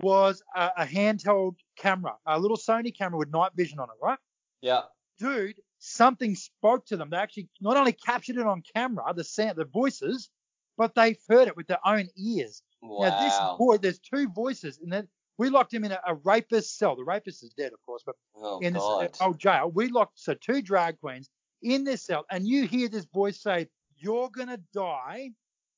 [0.00, 4.18] was a, a handheld camera, a little Sony camera with night vision on it, right?
[4.62, 4.82] yeah.
[5.18, 7.10] dude, something spoke to them.
[7.10, 10.30] They actually not only captured it on camera, the sound, the voices,
[10.76, 12.62] but they heard it with their own ears.
[12.82, 13.08] Wow.
[13.08, 15.08] Now this boy, there's two voices, and then
[15.38, 16.96] we locked him in a, a rapist cell.
[16.96, 19.16] The rapist is dead, of course, but Oh, in this uh, God.
[19.20, 21.28] old jail, we locked so two drag queens
[21.62, 25.30] in this cell, and you hear this voice say, "You're gonna die,"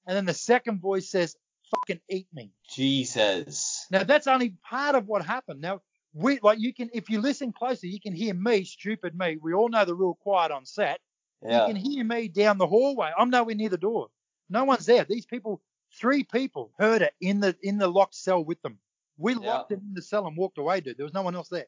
[0.07, 1.37] and then the second voice says,
[1.71, 3.87] "Fucking eat me." Jesus.
[3.91, 5.61] Now that's only part of what happened.
[5.61, 5.81] Now
[6.13, 9.39] we like you can if you listen closely, you can hear me, stupid me.
[9.41, 11.01] We all know the real quiet on set.
[11.43, 11.67] Yeah.
[11.67, 13.13] You can hear me down the hallway.
[13.17, 14.09] I'm nowhere near the door.
[14.49, 15.05] No one's there.
[15.05, 15.61] These people,
[15.93, 18.79] three people, heard it in the in the locked cell with them.
[19.19, 19.41] We Yeah.
[19.41, 20.97] locked them in the cell and walked away, dude.
[20.97, 21.67] There was no one else there.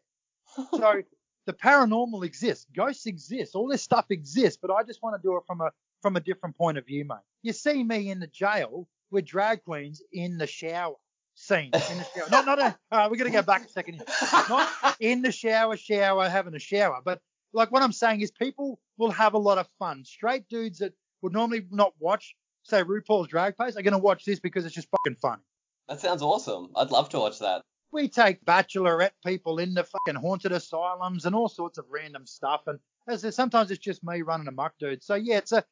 [0.73, 1.03] So
[1.47, 5.37] the paranormal exists, ghosts exist, all this stuff exists, but I just want to do
[5.37, 5.71] it from a
[6.03, 7.19] from a different point of view, mate.
[7.43, 10.95] You see me in the jail with drag queens in the shower
[11.35, 11.67] scene.
[11.67, 12.29] In the shower.
[12.31, 14.05] Not not a uh, we're gonna go back a second here.
[14.49, 17.01] Not in the shower, shower, having a shower.
[17.05, 17.21] But
[17.53, 20.05] like what I'm saying is people will have a lot of fun.
[20.05, 20.93] Straight dudes that
[21.23, 24.89] would normally not watch, say RuPaul's drag race, are gonna watch this because it's just
[24.91, 25.41] fucking fun.
[25.89, 26.69] That sounds awesome.
[26.77, 27.63] I'd love to watch that.
[27.91, 32.63] We take bachelorette people into fucking haunted asylums and all sorts of random stuff.
[32.67, 32.79] And
[33.09, 35.03] as I said, sometimes it's just me running amok, dude.
[35.03, 35.65] So yeah, it's a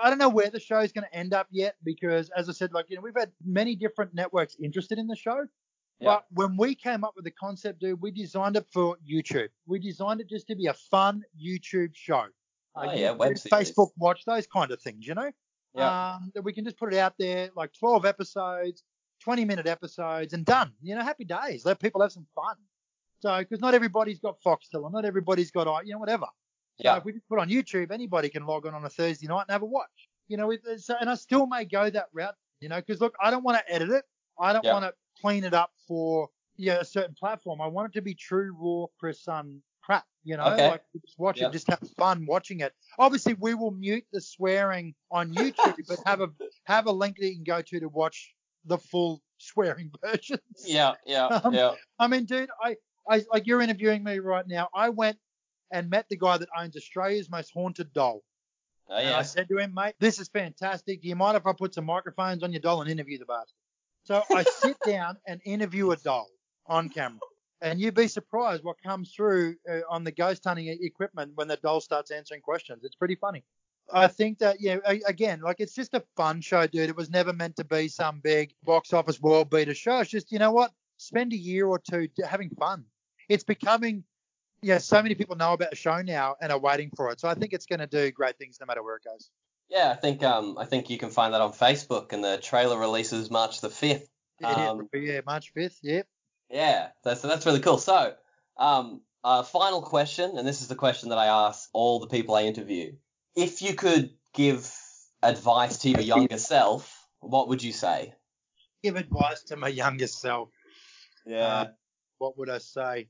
[0.00, 2.72] I don't know where the show's going to end up yet because, as I said,
[2.72, 5.44] like you know, we've had many different networks interested in the show.
[6.00, 6.06] Yeah.
[6.16, 9.48] But when we came up with the concept, dude, we designed it for YouTube.
[9.66, 12.26] We designed it just to be a fun YouTube show.
[12.76, 13.70] Oh, Uh, yeah, YouTube, web series.
[13.70, 15.30] Facebook Watch, those kind of things, you know?
[15.74, 16.14] Yeah.
[16.14, 18.82] Um, that we can just put it out there, like 12 episodes,
[19.24, 20.72] 20 minute episodes, and done.
[20.82, 21.64] You know, happy days.
[21.64, 22.56] Let people have some fun.
[23.20, 26.26] So, because not everybody's got Foxtel, or not everybody's got, you know, whatever.
[26.76, 26.96] So Yeah.
[26.98, 29.50] if we just put on YouTube, anybody can log on on a Thursday night and
[29.50, 30.08] have a watch.
[30.28, 33.30] You know, so, and I still may go that route, you know, because look, I
[33.30, 34.04] don't want to edit it.
[34.38, 34.72] I don't Yeah.
[34.72, 37.60] want to clean it up for yeah, a certain platform.
[37.60, 40.06] I want it to be true, raw, Chris Sun crap.
[40.22, 40.68] You know, Okay.
[40.68, 41.50] like just watch Yep.
[41.50, 42.74] it, just have fun watching it.
[42.98, 46.30] Obviously, we will mute the swearing on YouTube, but have a
[46.64, 48.34] have a link that you can go to to watch
[48.64, 50.40] the full swearing versions.
[50.64, 51.74] Yeah, yeah, Um, yeah.
[51.98, 52.76] I mean, dude, I,
[53.08, 54.68] I like you're interviewing me right now.
[54.74, 55.18] I went
[55.70, 58.22] and met the guy that owns Australia's most haunted doll.
[58.88, 61.00] Oh And I said to him, mate, this is fantastic.
[61.02, 63.56] Do you mind if I put some microphones on your doll and interview the bastard?
[64.04, 66.28] So I sit down and interview a doll
[66.66, 67.20] on camera.
[67.62, 71.56] And you'd be surprised what comes through uh, on the ghost hunting equipment when the
[71.56, 72.84] doll starts answering questions.
[72.84, 73.42] It's pretty funny.
[73.92, 76.88] I think that, yeah, again, like it's just a fun show, dude.
[76.88, 80.00] It was never meant to be some big box office world beater show.
[80.00, 80.72] It's just, you know what?
[80.96, 82.84] Spend a year or two having fun.
[83.28, 84.04] It's becoming,
[84.62, 87.20] yeah, so many people know about the show now and are waiting for it.
[87.20, 89.30] So I think it's going to do great things no matter where it goes.
[89.70, 92.78] Yeah, I think um I think you can find that on Facebook and the trailer
[92.78, 94.08] releases March the fifth.
[94.40, 96.06] Yeah, Um, yeah, March 5th, yep.
[96.50, 97.78] Yeah, that's that's really cool.
[97.78, 98.14] So,
[98.58, 102.34] um, uh, final question, and this is the question that I ask all the people
[102.34, 102.92] I interview.
[103.36, 104.72] If you could give
[105.22, 108.14] advice to your younger self, what would you say?
[108.82, 110.50] Give advice to my younger self.
[111.40, 111.66] Uh,
[112.18, 113.08] what would I say?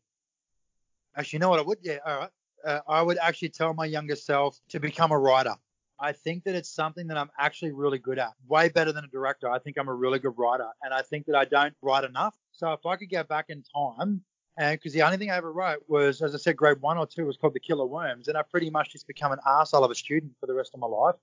[1.16, 1.78] Actually, you know what I would?
[1.82, 2.30] Yeah, all right.
[2.64, 5.54] Uh, I would actually tell my younger self to become a writer.
[6.00, 8.32] I think that it's something that I'm actually really good at.
[8.48, 9.50] Way better than a director.
[9.50, 12.34] I think I'm a really good writer, and I think that I don't write enough.
[12.52, 14.22] So if I could go back in time,
[14.56, 17.06] and because the only thing I ever wrote was, as I said, grade one or
[17.06, 19.90] two was called The Killer Worms, and I pretty much just become an arsehole of
[19.90, 21.16] a student for the rest of my life.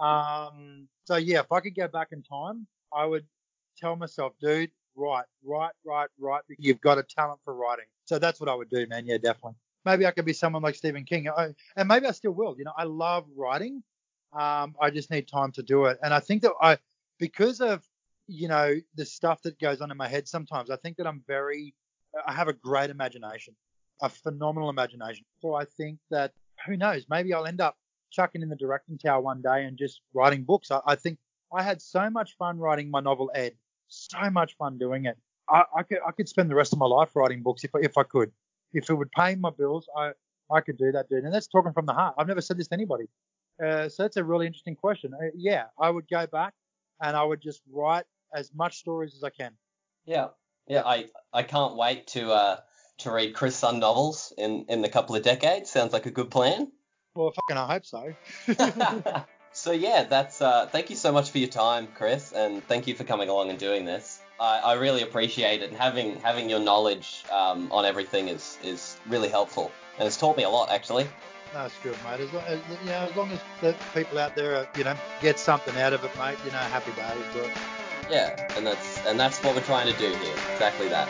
[0.00, 3.24] Um, so yeah, if I could go back in time, I would
[3.76, 6.42] tell myself, dude, write, write, write, write.
[6.58, 7.86] You've got a talent for writing.
[8.04, 9.06] So that's what I would do, man.
[9.06, 9.56] Yeah, definitely.
[9.84, 12.56] Maybe I could be someone like Stephen King, I, and maybe I still will.
[12.56, 13.82] You know, I love writing.
[14.32, 16.78] Um, I just need time to do it, and I think that I,
[17.18, 17.86] because of
[18.26, 21.22] you know the stuff that goes on in my head sometimes, I think that I'm
[21.26, 21.74] very,
[22.26, 23.54] I have a great imagination,
[24.02, 25.24] a phenomenal imagination.
[25.40, 26.32] So I think that
[26.66, 27.76] who knows, maybe I'll end up
[28.10, 30.70] chucking in the directing tower one day and just writing books.
[30.70, 31.18] I, I think
[31.52, 33.54] I had so much fun writing my novel Ed,
[33.88, 35.16] so much fun doing it.
[35.48, 37.80] I, I could I could spend the rest of my life writing books if I,
[37.82, 38.32] if I could.
[38.72, 40.12] If it would pay my bills, I
[40.50, 41.24] I could do that, dude.
[41.24, 42.14] And that's talking from the heart.
[42.18, 43.04] I've never said this to anybody.
[43.62, 45.12] Uh, so that's a really interesting question.
[45.14, 46.54] Uh, yeah, I would go back
[47.02, 48.04] and I would just write
[48.34, 49.52] as much stories as I can.
[50.06, 50.28] Yeah,
[50.68, 50.82] yeah.
[50.84, 52.56] I I can't wait to uh
[52.98, 55.70] to read Chris Sun novels in in a couple of decades.
[55.70, 56.70] Sounds like a good plan.
[57.14, 59.24] Well, fucking, I hope so.
[59.52, 62.94] so yeah, that's uh, thank you so much for your time, Chris, and thank you
[62.94, 64.20] for coming along and doing this.
[64.40, 68.96] I, I really appreciate it, and having having your knowledge um, on everything is is
[69.08, 71.06] really helpful, and it's taught me a lot actually.
[71.52, 72.18] That's good, mate.
[72.18, 74.96] As long as, you know, as long as the people out there, are, you know,
[75.20, 76.36] get something out of it, mate.
[76.44, 77.24] You know, happy days.
[77.32, 77.48] But
[78.10, 80.34] Yeah, and that's and that's what we're trying to do here.
[80.52, 81.08] Exactly that.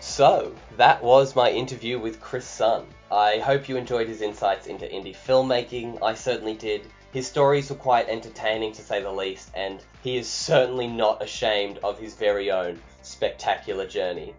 [0.00, 0.49] So,
[0.80, 2.86] that was my interview with Chris Sun.
[3.12, 6.02] I hope you enjoyed his insights into indie filmmaking.
[6.02, 6.86] I certainly did.
[7.12, 11.80] His stories were quite entertaining to say the least, and he is certainly not ashamed
[11.82, 14.34] of his very own spectacular journey.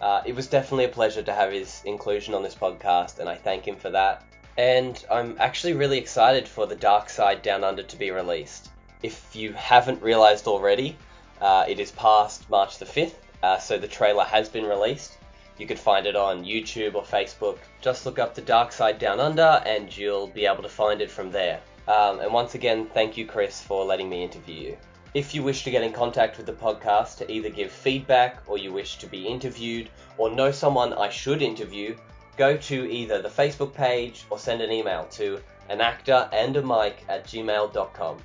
[0.00, 3.34] Uh, it was definitely a pleasure to have his inclusion on this podcast, and I
[3.34, 4.24] thank him for that.
[4.56, 8.70] And I'm actually really excited for The Dark Side Down Under to be released.
[9.02, 10.96] If you haven't realized already,
[11.42, 15.18] uh, it is past March the 5th, uh, so the trailer has been released.
[15.62, 17.58] You could find it on YouTube or Facebook.
[17.80, 21.08] Just look up The Dark Side Down Under and you'll be able to find it
[21.08, 21.60] from there.
[21.86, 24.76] Um, and once again, thank you, Chris, for letting me interview you.
[25.14, 28.58] If you wish to get in contact with the podcast to either give feedback or
[28.58, 29.88] you wish to be interviewed
[30.18, 31.94] or know someone I should interview,
[32.36, 36.62] go to either the Facebook page or send an email to an actor and a
[36.62, 38.18] mic at gmail.com.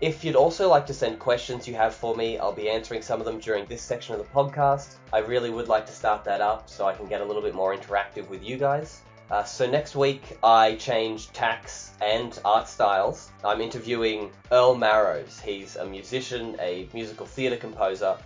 [0.00, 3.18] If you'd also like to send questions you have for me, I'll be answering some
[3.18, 4.94] of them during this section of the podcast.
[5.12, 7.52] I really would like to start that up so I can get a little bit
[7.52, 9.00] more interactive with you guys.
[9.28, 13.32] Uh, so next week I change tacks and art styles.
[13.44, 15.40] I'm interviewing Earl Marrows.
[15.40, 18.16] He's a musician, a musical theatre composer,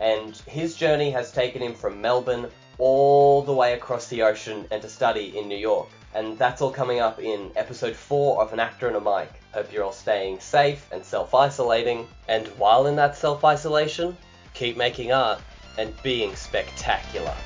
[0.00, 4.82] and his journey has taken him from Melbourne all the way across the ocean and
[4.82, 5.88] to study in New York.
[6.14, 9.30] And that's all coming up in episode 4 of An Actor and a Mic.
[9.54, 12.08] Hope you're all staying safe and self isolating.
[12.26, 14.16] And while in that self isolation,
[14.52, 15.40] keep making art
[15.78, 17.36] and being spectacular.